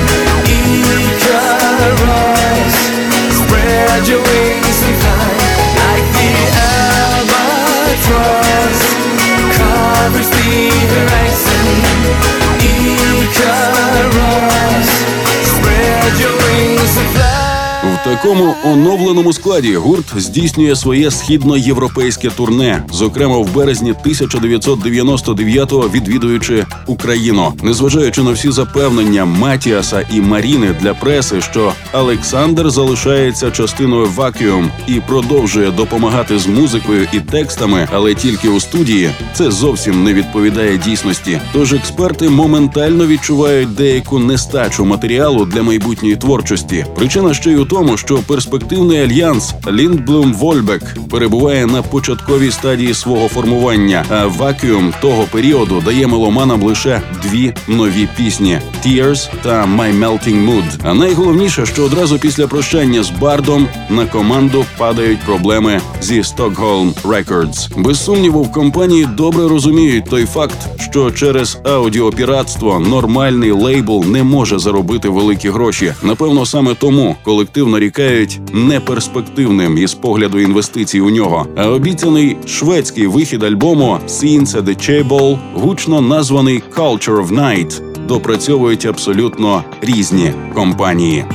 Такому 18.26 18.56
оновленому 18.66 19.34
складі 19.34 19.76
гурт 19.76 20.06
здійснює 20.18 20.76
своє 20.76 21.12
східноєвропейське 21.12 22.30
турне, 22.30 22.84
зокрема 22.92 23.38
в 23.38 23.54
березні 23.56 23.94
1999-го 24.06 25.90
відвідуючи 25.90 26.66
Україну, 26.88 27.54
незважаючи 27.64 28.24
на 28.24 28.32
всі 28.32 28.52
запевнення 28.52 29.26
Матіаса 29.26 30.06
і 30.14 30.22
Маріни 30.22 30.76
для 30.82 30.94
преси, 30.94 31.42
що 31.42 31.74
Олександр 31.94 32.70
залишається 32.70 33.52
частиною 33.52 34.06
Vacuum 34.06 34.70
і 34.88 34.94
продовжує 34.94 35.72
допомагати 35.72 36.40
з 36.40 36.48
музикою 36.48 37.08
і 37.14 37.20
текстами, 37.20 37.88
але 37.92 38.16
тільки 38.16 38.50
у 38.50 38.60
студії, 38.60 39.10
це 39.34 39.52
зовсім 39.52 40.04
не 40.04 40.14
відповідає 40.14 40.78
дійсності. 40.78 41.42
Тож 41.54 41.74
експерти 41.74 42.30
моментально 42.30 43.08
відчувають 43.08 43.76
деяку 43.76 44.20
нестачу 44.20 44.86
матеріалу 44.86 45.46
для 45.46 45.64
майбутньої 45.64 46.16
творчості. 46.16 46.86
Причина 46.96 47.34
ще 47.34 47.52
й 47.52 47.56
у 47.56 47.66
тому, 47.66 47.98
що 47.98 48.15
перспективний 48.28 49.00
альянс 49.00 49.54
Ліндблум 49.72 50.34
Вольбек 50.34 50.82
перебуває 51.10 51.66
на 51.66 51.82
початковій 51.82 52.52
стадії 52.52 52.94
свого 52.94 53.28
формування, 53.28 54.06
а 54.10 54.26
вакуум 54.26 54.94
того 55.02 55.24
періоду 55.32 55.82
дає 55.86 56.08
меломанам 56.08 56.64
лише 56.64 57.02
дві 57.24 57.54
нові 57.68 58.08
пісні: 58.18 58.60
«Tears» 58.86 59.30
та 59.44 59.66
«My 59.66 60.00
Melting 60.00 60.46
Mood». 60.50 60.64
А 60.84 60.94
найголовніше, 60.94 61.66
що 61.66 61.84
одразу 61.84 62.20
після 62.20 62.48
прощання 62.48 63.04
з 63.04 63.10
бардом 63.10 63.68
на 63.90 64.06
команду 64.06 64.66
падають 64.78 65.20
проблеми 65.20 65.82
зі 66.02 66.22
Stockholm 66.22 66.94
Records. 67.04 67.82
Без 67.82 68.06
сумніву, 68.06 68.44
в 68.44 68.52
компанії 68.52 69.06
добре 69.06 69.48
розуміють 69.48 70.10
той 70.10 70.26
факт, 70.26 70.58
що 70.80 71.12
через 71.12 71.58
аудіопіратство 71.64 72.80
нормальний 72.80 73.52
лейбл 73.52 74.06
не 74.06 74.24
може 74.24 74.60
заробити 74.60 75.10
великі 75.10 75.50
гроші. 75.50 75.94
Напевно, 76.04 76.46
саме 76.46 76.74
тому 76.74 77.16
колектив 77.24 77.68
нарікають 77.98 78.40
неперспективним 78.54 79.78
із 79.78 79.94
погляду 79.94 80.40
інвестицій 80.40 81.02
у 81.02 81.10
нього. 81.10 81.48
А 81.56 81.68
обіцяний 81.68 82.38
шведський 82.48 83.08
вихід 83.08 83.44
альбому 83.44 84.00
«Scenes 84.08 84.48
at 84.48 84.64
the 84.64 84.76
Chable», 84.90 85.38
гучно 85.54 86.02
названий 86.02 86.64
«Culture 86.76 87.26
of 87.26 87.28
Night», 87.28 87.82
допрацьовують 88.08 88.86
абсолютно 88.86 89.64
різні 89.82 90.32
компанії. 90.54 91.26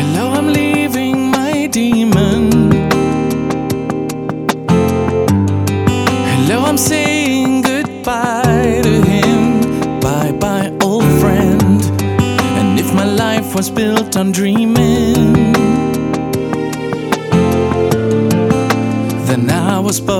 Hello, 0.00 0.24
I'm 0.38 0.48
leaving 0.58 1.16
my 1.36 1.52
demon. 1.78 2.42
Hello, 6.32 6.56
I'm 6.68 6.80
saying 6.90 7.52
goodbye 7.72 8.82
to 8.86 8.94
him. 9.12 9.40
Bye 10.06 10.32
bye, 10.44 10.68
old 10.86 11.10
friend. 11.20 11.80
And 12.58 12.70
if 12.82 12.88
my 13.00 13.08
life 13.24 13.48
was 13.58 13.68
built 13.78 14.12
on 14.20 14.26
dreaming, 14.38 15.09
was. 19.98 20.19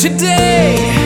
Today, 0.00 0.97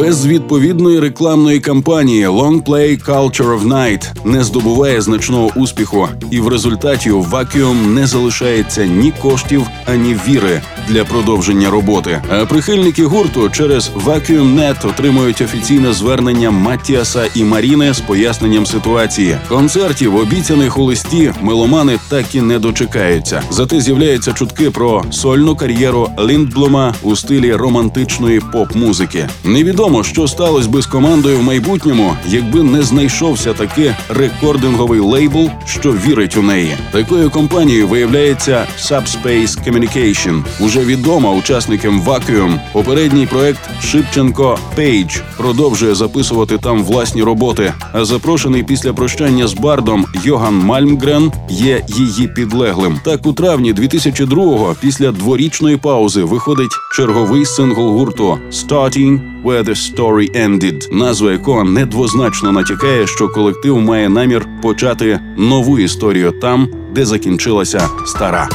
Без 0.00 0.26
відповідної 0.26 1.00
рекламної 1.00 1.60
кампанії 1.60 2.28
Long 2.28 2.62
Play 2.64 3.04
Culture 3.04 3.58
of 3.58 3.68
Night 3.68 4.06
не 4.24 4.44
здобуває 4.44 5.00
значного 5.00 5.50
успіху, 5.56 6.08
і 6.30 6.40
в 6.40 6.48
результаті 6.48 7.10
Vacuum 7.10 7.86
не 7.86 8.06
залишається 8.06 8.86
ні 8.86 9.12
коштів, 9.22 9.66
ані 9.86 10.16
віри 10.28 10.62
для 10.88 11.04
продовження 11.04 11.70
роботи. 11.70 12.22
А 12.30 12.46
прихильники 12.46 13.04
гурту 13.04 13.50
через 13.50 13.90
Vacuum.net 14.06 14.88
отримують 14.88 15.40
офіційне 15.40 15.92
звернення 15.92 16.50
Маттіаса 16.50 17.24
і 17.34 17.44
Маріни 17.44 17.94
з 17.94 18.00
поясненням 18.00 18.66
ситуації. 18.66 19.36
Концертів, 19.48 20.16
обіцяних 20.16 20.78
у 20.78 20.84
листі, 20.84 21.32
меломани 21.40 21.98
так 22.08 22.34
і 22.34 22.40
не 22.40 22.58
дочекаються. 22.58 23.42
Зате 23.50 23.80
з'являються 23.80 24.32
чутки 24.32 24.70
про 24.70 25.04
сольну 25.10 25.56
кар'єру 25.56 26.08
Ліндблума 26.28 26.94
у 27.02 27.16
стилі 27.16 27.54
романтичної 27.54 28.40
поп-музики. 28.52 29.28
Невідомо, 29.44 29.89
що 30.02 30.28
сталося 30.28 30.68
би 30.68 30.82
з 30.82 30.86
командою 30.86 31.38
в 31.38 31.42
майбутньому, 31.42 32.16
якби 32.26 32.62
не 32.62 32.82
знайшовся 32.82 33.52
таки 33.52 33.96
рекординговий 34.08 35.00
лейбл, 35.00 35.50
що 35.66 35.92
вірить 35.92 36.36
у 36.36 36.42
неї. 36.42 36.76
Такою 36.90 37.30
компанією 37.30 37.88
виявляється 37.88 38.66
Subspace 38.78 39.68
Communication, 39.68 40.42
уже 40.60 40.80
відома 40.80 41.32
учасникам 41.32 42.02
Vacuum. 42.02 42.60
Попередній 42.72 43.26
проект 43.26 43.70
Шипченко 43.82 44.58
Page 44.78 45.20
продовжує 45.36 45.94
записувати 45.94 46.58
там 46.58 46.84
власні 46.84 47.22
роботи. 47.22 47.72
А 47.92 48.04
запрошений 48.04 48.62
після 48.62 48.92
прощання 48.92 49.46
з 49.46 49.54
бардом 49.54 50.06
Йоган 50.24 50.54
Мальмгрен 50.54 51.32
є 51.48 51.82
її 51.88 52.28
підлеглим. 52.28 53.00
Так 53.04 53.26
у 53.26 53.32
травні 53.32 53.74
2002-го, 53.74 54.76
після 54.80 55.12
дворічної 55.12 55.76
паузи, 55.76 56.22
виходить 56.22 56.72
черговий 56.96 57.44
сингл 57.44 57.88
гурту 57.88 58.38
«Starting 58.50 59.20
Where 59.44 59.62
the 59.62 59.74
Story 59.74 60.30
Ended», 60.36 60.94
назва 60.94 61.32
якого 61.32 61.64
недвозначно 61.64 62.52
натякає, 62.52 63.06
що 63.06 63.28
колектив 63.28 63.80
має 63.80 64.08
намір 64.08 64.46
почати 64.62 65.20
нову 65.36 65.78
історію 65.78 66.30
там, 66.30 66.68
де 66.94 67.06
закінчилася 67.06 67.88
стара. 68.06 68.48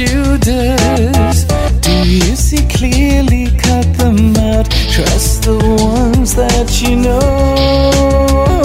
Judas. 0.00 1.44
Do 1.82 2.04
you 2.06 2.36
see 2.36 2.64
clearly? 2.68 3.39
Trust 4.68 5.44
the 5.44 5.56
ones 5.56 6.34
that 6.34 6.82
you 6.82 6.96
know. 6.96 8.59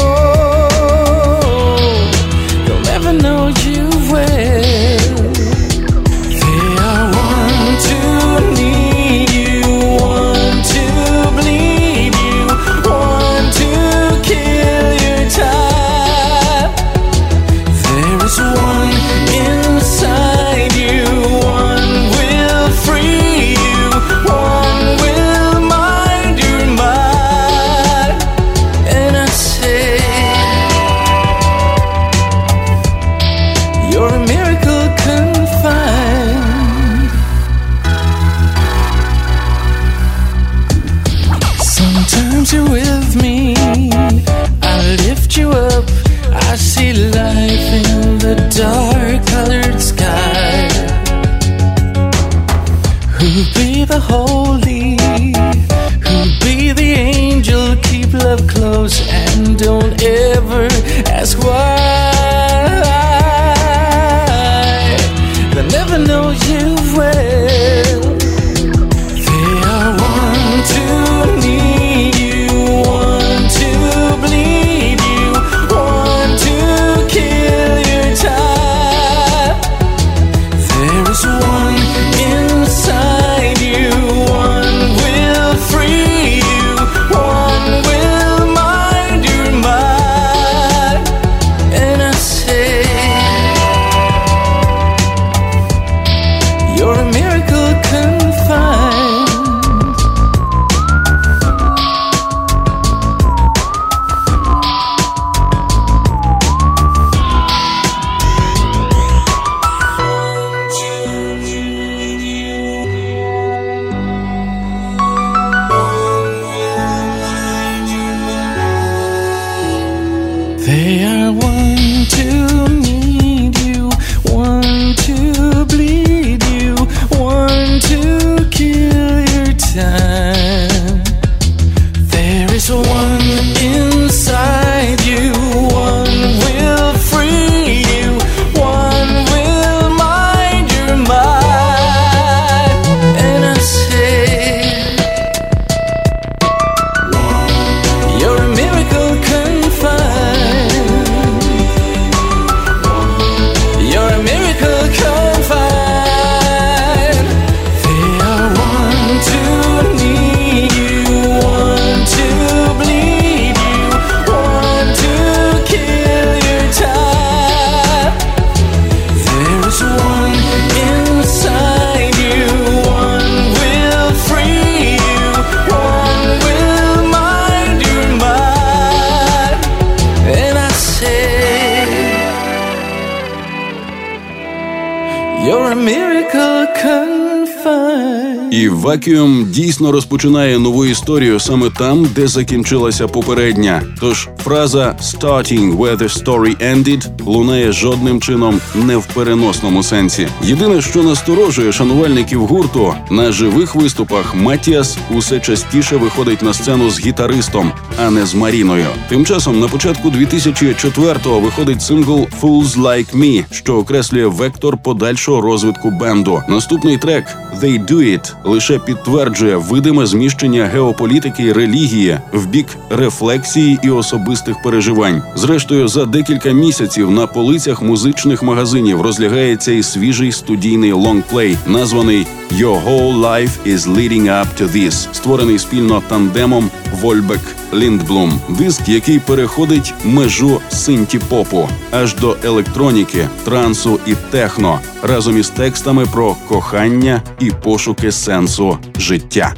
І 189.08 189.44
дійсно 189.44 189.92
розпочинає 189.92 190.60
нову 190.60 190.86
історію 190.86 191.40
саме 191.40 191.70
там, 191.70 192.08
де 192.16 192.28
закінчилася 192.28 193.08
попередня. 193.08 193.82
Тож 194.00 194.30
фраза 194.44 194.98
«starting 195.02 195.78
where 195.78 195.98
the 195.98 196.24
story 196.24 196.76
ended» 196.76 197.10
лунає 197.26 197.72
жодним 197.72 198.22
чином 198.22 198.62
не 198.76 198.98
в 198.98 199.06
переносному 199.06 199.84
сенсі. 199.84 200.28
Єдине, 200.44 200.82
що 200.82 201.04
насторожує 201.04 201.72
шанувальників 201.72 202.46
гурту, 202.46 202.94
на 203.12 203.32
живих 203.32 203.76
виступах 203.76 204.36
Матіас 204.36 204.98
усе 205.12 205.40
частіше 205.40 205.98
виходить 205.98 206.42
на 206.42 206.54
сцену 206.54 206.90
з 206.90 207.00
гітаристом, 207.00 207.72
а 208.06 208.10
не 208.10 208.26
з 208.26 208.36
Маріною. 208.36 208.88
Тим 209.10 209.26
часом 209.26 209.60
на 209.60 209.68
початку 209.68 210.10
2004-го 210.10 211.40
виходить 211.40 211.82
сингл 211.82 212.28
«Fools 212.42 212.78
Like 212.78 213.18
Me», 213.18 213.44
що 213.52 213.76
окреслює 213.76 214.26
вектор 214.26 214.78
подальшого 214.78 215.42
розвитку 215.42 215.92
бенду. 215.92 216.42
Наступний 216.50 216.98
трек 216.98 217.26
«They 217.62 217.86
Do 217.86 217.98
It» 217.98 218.34
лише 218.44 218.80
підтверджує 218.96 219.56
видиме 219.56 220.06
зміщення 220.06 220.66
геополітики 220.66 221.44
й 221.44 221.52
релігії 221.52 222.20
в 222.34 222.48
бік 222.48 222.68
рефлексії 222.90 223.80
і 223.84 223.90
особистих 223.90 224.62
переживань. 224.62 225.24
Зрештою, 225.36 225.88
за 225.88 226.06
декілька 226.06 226.52
місяців 226.52 227.12
на 227.12 227.28
полицях 227.28 227.82
музичних 227.82 228.44
магазинів 228.44 229.02
розлягається 229.02 229.72
і 229.72 229.84
свіжий 229.84 230.32
студійний 230.32 230.92
лонгплей, 230.92 231.58
названий 231.68 232.28
«Your 232.52 232.84
Whole 232.86 233.20
Life 233.20 233.50
is 233.68 233.78
Leading 233.78 234.24
Up 234.24 234.46
to 234.62 234.72
This», 234.72 235.08
створений 235.14 235.60
спільно 235.60 236.04
тандемом 236.08 236.70
Вольбек 237.02 237.42
Ліндблум, 237.74 238.34
диск, 238.50 238.90
який 238.90 239.20
переходить 239.20 239.94
межу 240.06 240.62
синті-попу 240.70 241.70
аж 241.92 242.16
до 242.16 242.38
електроніки, 242.44 243.28
трансу 243.44 244.00
і 244.08 244.14
техно, 244.32 244.80
разом 245.04 245.38
із 245.38 245.50
текстами 245.50 246.06
про 246.06 246.36
кохання 246.48 247.22
і 247.40 247.52
пошуки 247.64 248.12
сенсу 248.12 248.78
життя. 248.98 249.54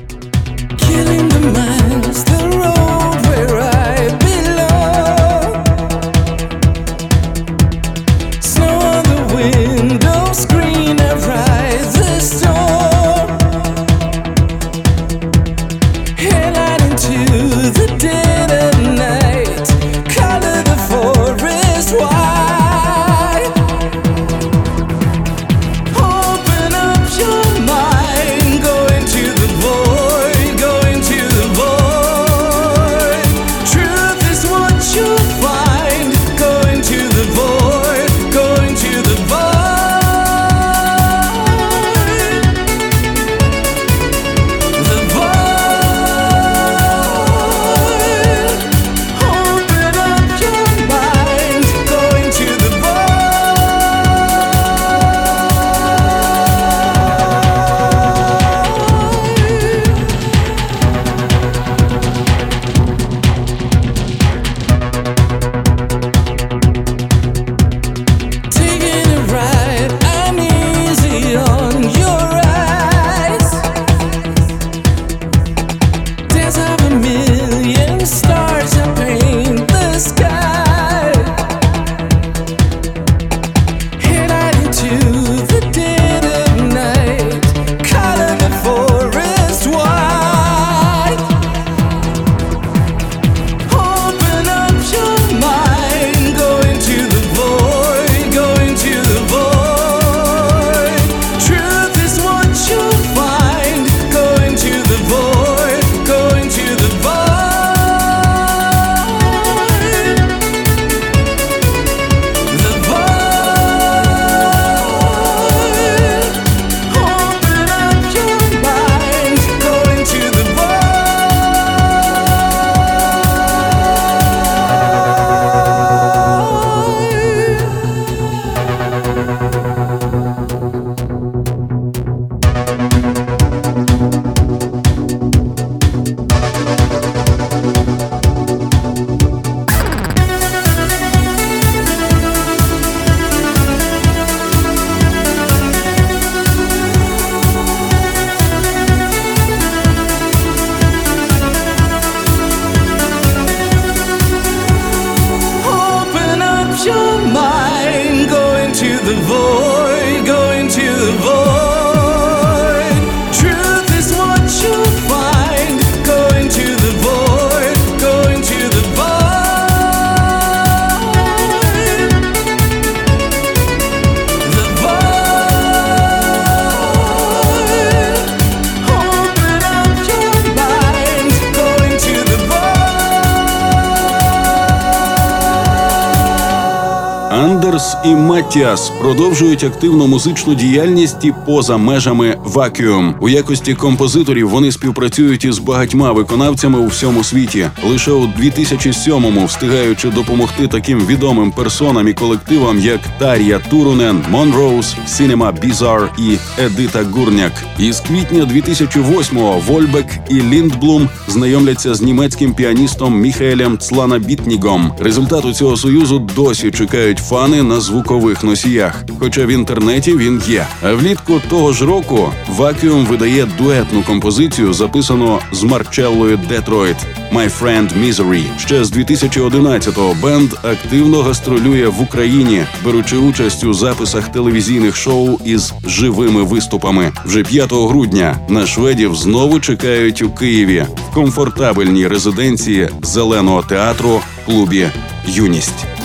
Матіас 188.57 188.89
продовжують 188.89 189.63
активну 189.63 190.07
музичну 190.07 190.55
діяльність 190.55 191.25
і 191.25 191.33
поза 191.45 191.77
межами 191.77 192.37
Vacuum. 192.45 193.13
У 193.19 193.29
якості 193.29 193.73
композиторів 193.73 194.49
вони 194.49 194.71
співпрацюють 194.71 195.45
із 195.45 195.59
багатьма 195.59 196.11
виконавцями 196.11 196.79
у 196.79 196.87
всьому 196.87 197.23
світі. 197.23 197.69
Лише 197.89 198.11
у 198.11 198.23
2007-му 198.27 199.45
встигаючи 199.45 200.09
допомогти 200.09 200.67
таким 200.67 200.99
відомим 200.99 201.51
персонам 201.51 202.07
і 202.07 202.13
колективам, 202.13 202.79
як 202.79 202.99
Тар'я 203.19 203.59
Турунен, 203.59 204.23
Monrose, 204.29 204.95
Cinema 205.07 205.51
Bizarre 205.51 206.13
і 206.17 206.37
Едита 206.63 207.03
Гурняк. 207.03 207.53
Із 207.79 207.99
квітня 207.99 208.45
2008-го 208.45 209.61
Вольбек 209.67 210.05
і 210.29 210.33
Ліндблум 210.33 211.09
знайомляться 211.27 211.95
з 211.95 212.01
німецьким 212.01 212.53
піаністом 212.53 213.19
Міхаелем 213.19 213.77
Цланабітнігом. 213.77 214.91
Результату 214.99 215.53
цього 215.53 215.77
союзу 215.77 216.27
досі 216.35 216.71
чекають 216.71 217.19
фани 217.19 217.63
на 217.63 217.79
звукових 217.79 218.43
носіях. 218.47 219.03
Хоча 219.19 219.45
в 219.45 219.49
інтернеті 219.49 220.17
він 220.17 220.41
є. 220.47 220.67
А 220.83 220.93
влітку 220.93 221.41
того 221.49 221.73
ж 221.73 221.85
року 221.85 222.33
Vacuum 222.57 223.05
видає 223.05 223.47
дуетну 223.57 224.03
композицію, 224.03 224.73
записану 224.73 225.39
з 225.51 225.63
Марчеллою 225.63 226.39
Детройт 226.49 226.95
«My 227.33 227.51
Friend 227.61 227.89
Misery». 228.03 228.43
Ще 228.59 228.83
з 228.83 228.91
2011-го 228.91 230.15
бенд 230.21 230.53
активно 230.63 231.21
гастролює 231.21 231.87
в 231.87 232.01
Україні, 232.01 232.65
беручи 232.85 233.17
участь 233.17 233.63
у 233.63 233.73
записах 233.73 234.31
телевізійних 234.31 234.95
шоу 234.95 235.39
із 235.45 235.73
живими 235.85 236.43
виступами. 236.43 237.11
Вже 237.25 237.43
5 237.43 237.73
грудня 237.73 238.39
на 238.49 238.67
шведів 238.67 239.15
знову 239.15 239.59
чекають 239.59 240.21
у 240.21 240.29
Києві 240.29 240.85
в 241.11 241.13
комфортабельній 241.13 242.07
резиденції 242.07 242.89
зеленого 243.01 243.61
театру 243.61 244.21
клубі 244.45 244.87
Юність. 245.27 245.96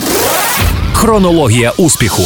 Хронологія 1.03 1.71
успіху. 1.77 2.23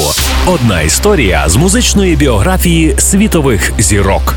Одна 0.48 0.82
історія 0.82 1.50
з 1.50 1.56
музичної 1.56 2.16
біографії 2.16 2.96
світових 3.00 3.72
зірок. 3.80 4.36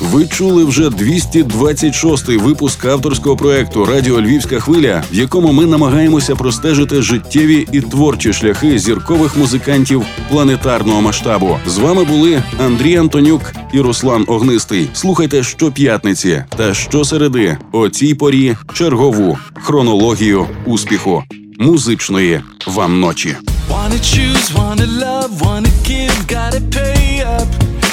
Ви 0.00 0.26
чули 0.26 0.64
вже 0.64 0.88
226-й 0.88 2.36
випуск 2.36 2.84
авторського 2.84 3.36
проекту 3.36 3.84
Радіо 3.84 4.20
Львівська 4.20 4.60
хвиля, 4.60 5.02
в 5.12 5.14
якому 5.14 5.52
ми 5.52 5.66
намагаємося 5.66 6.36
простежити 6.36 7.02
життєві 7.02 7.66
і 7.72 7.80
творчі 7.80 8.32
шляхи 8.32 8.78
зіркових 8.78 9.36
музикантів 9.36 10.02
планетарного 10.30 11.00
масштабу. 11.00 11.58
З 11.66 11.78
вами 11.78 12.04
були 12.04 12.42
Андрій 12.64 12.96
Антонюк 12.96 13.52
і 13.72 13.80
Руслан 13.80 14.24
Огнистий. 14.28 14.88
Слухайте 14.92 15.42
щоп'ятниці 15.42 16.44
та 16.56 16.74
щосереди 16.74 17.58
о 17.72 17.88
цій 17.88 18.14
порі 18.14 18.56
чергову 18.74 19.38
хронологію 19.54 20.46
успіху 20.66 21.22
музычные 21.60 22.42
вам 22.66 23.00
ночи. 23.00 23.36
Wanna 23.68 23.98
choose, 24.00 24.52
wanna 24.54 24.86
love, 24.86 25.40
wanna 25.40 25.68
give, 25.84 26.26
gotta 26.26 26.60
pay 26.72 27.22
up. 27.22 27.46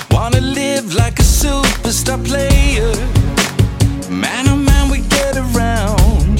Wanna 0.09 0.39
live 0.39 0.95
like 0.95 1.19
a 1.19 1.23
player. 2.17 2.95
Man, 4.09 4.47
oh 4.47 4.55
man, 4.55 4.89
we 4.89 4.99
get 5.09 5.35
around, 5.35 6.39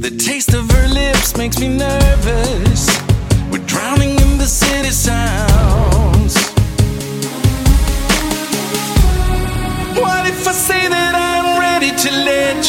The 0.00 0.10
taste 0.16 0.54
of 0.54 0.70
her 0.70 0.88
lips 0.88 1.36
makes 1.36 1.58
me 1.58 1.68
nervous. 1.68 2.05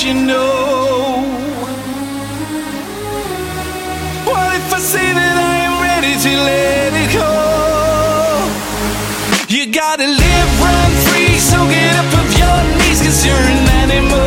you 0.07 0.13
know. 0.13 1.19
What 4.23 4.55
if 4.55 4.73
I 4.73 4.79
say 4.79 5.07
that 5.19 5.35
I 5.51 5.55
am 5.67 5.75
ready 5.83 6.13
to 6.25 6.31
let 6.47 6.91
it 7.03 7.09
go? 7.11 7.31
You 9.53 9.63
gotta 9.71 10.07
live, 10.07 10.49
run 10.63 10.91
free, 11.07 11.35
so 11.49 11.57
get 11.67 11.93
up 11.99 12.13
off 12.19 12.31
your 12.39 12.59
knees, 12.79 13.01
cause 13.03 13.25
you're 13.25 13.35
an 13.35 13.67
animal. 13.83 14.26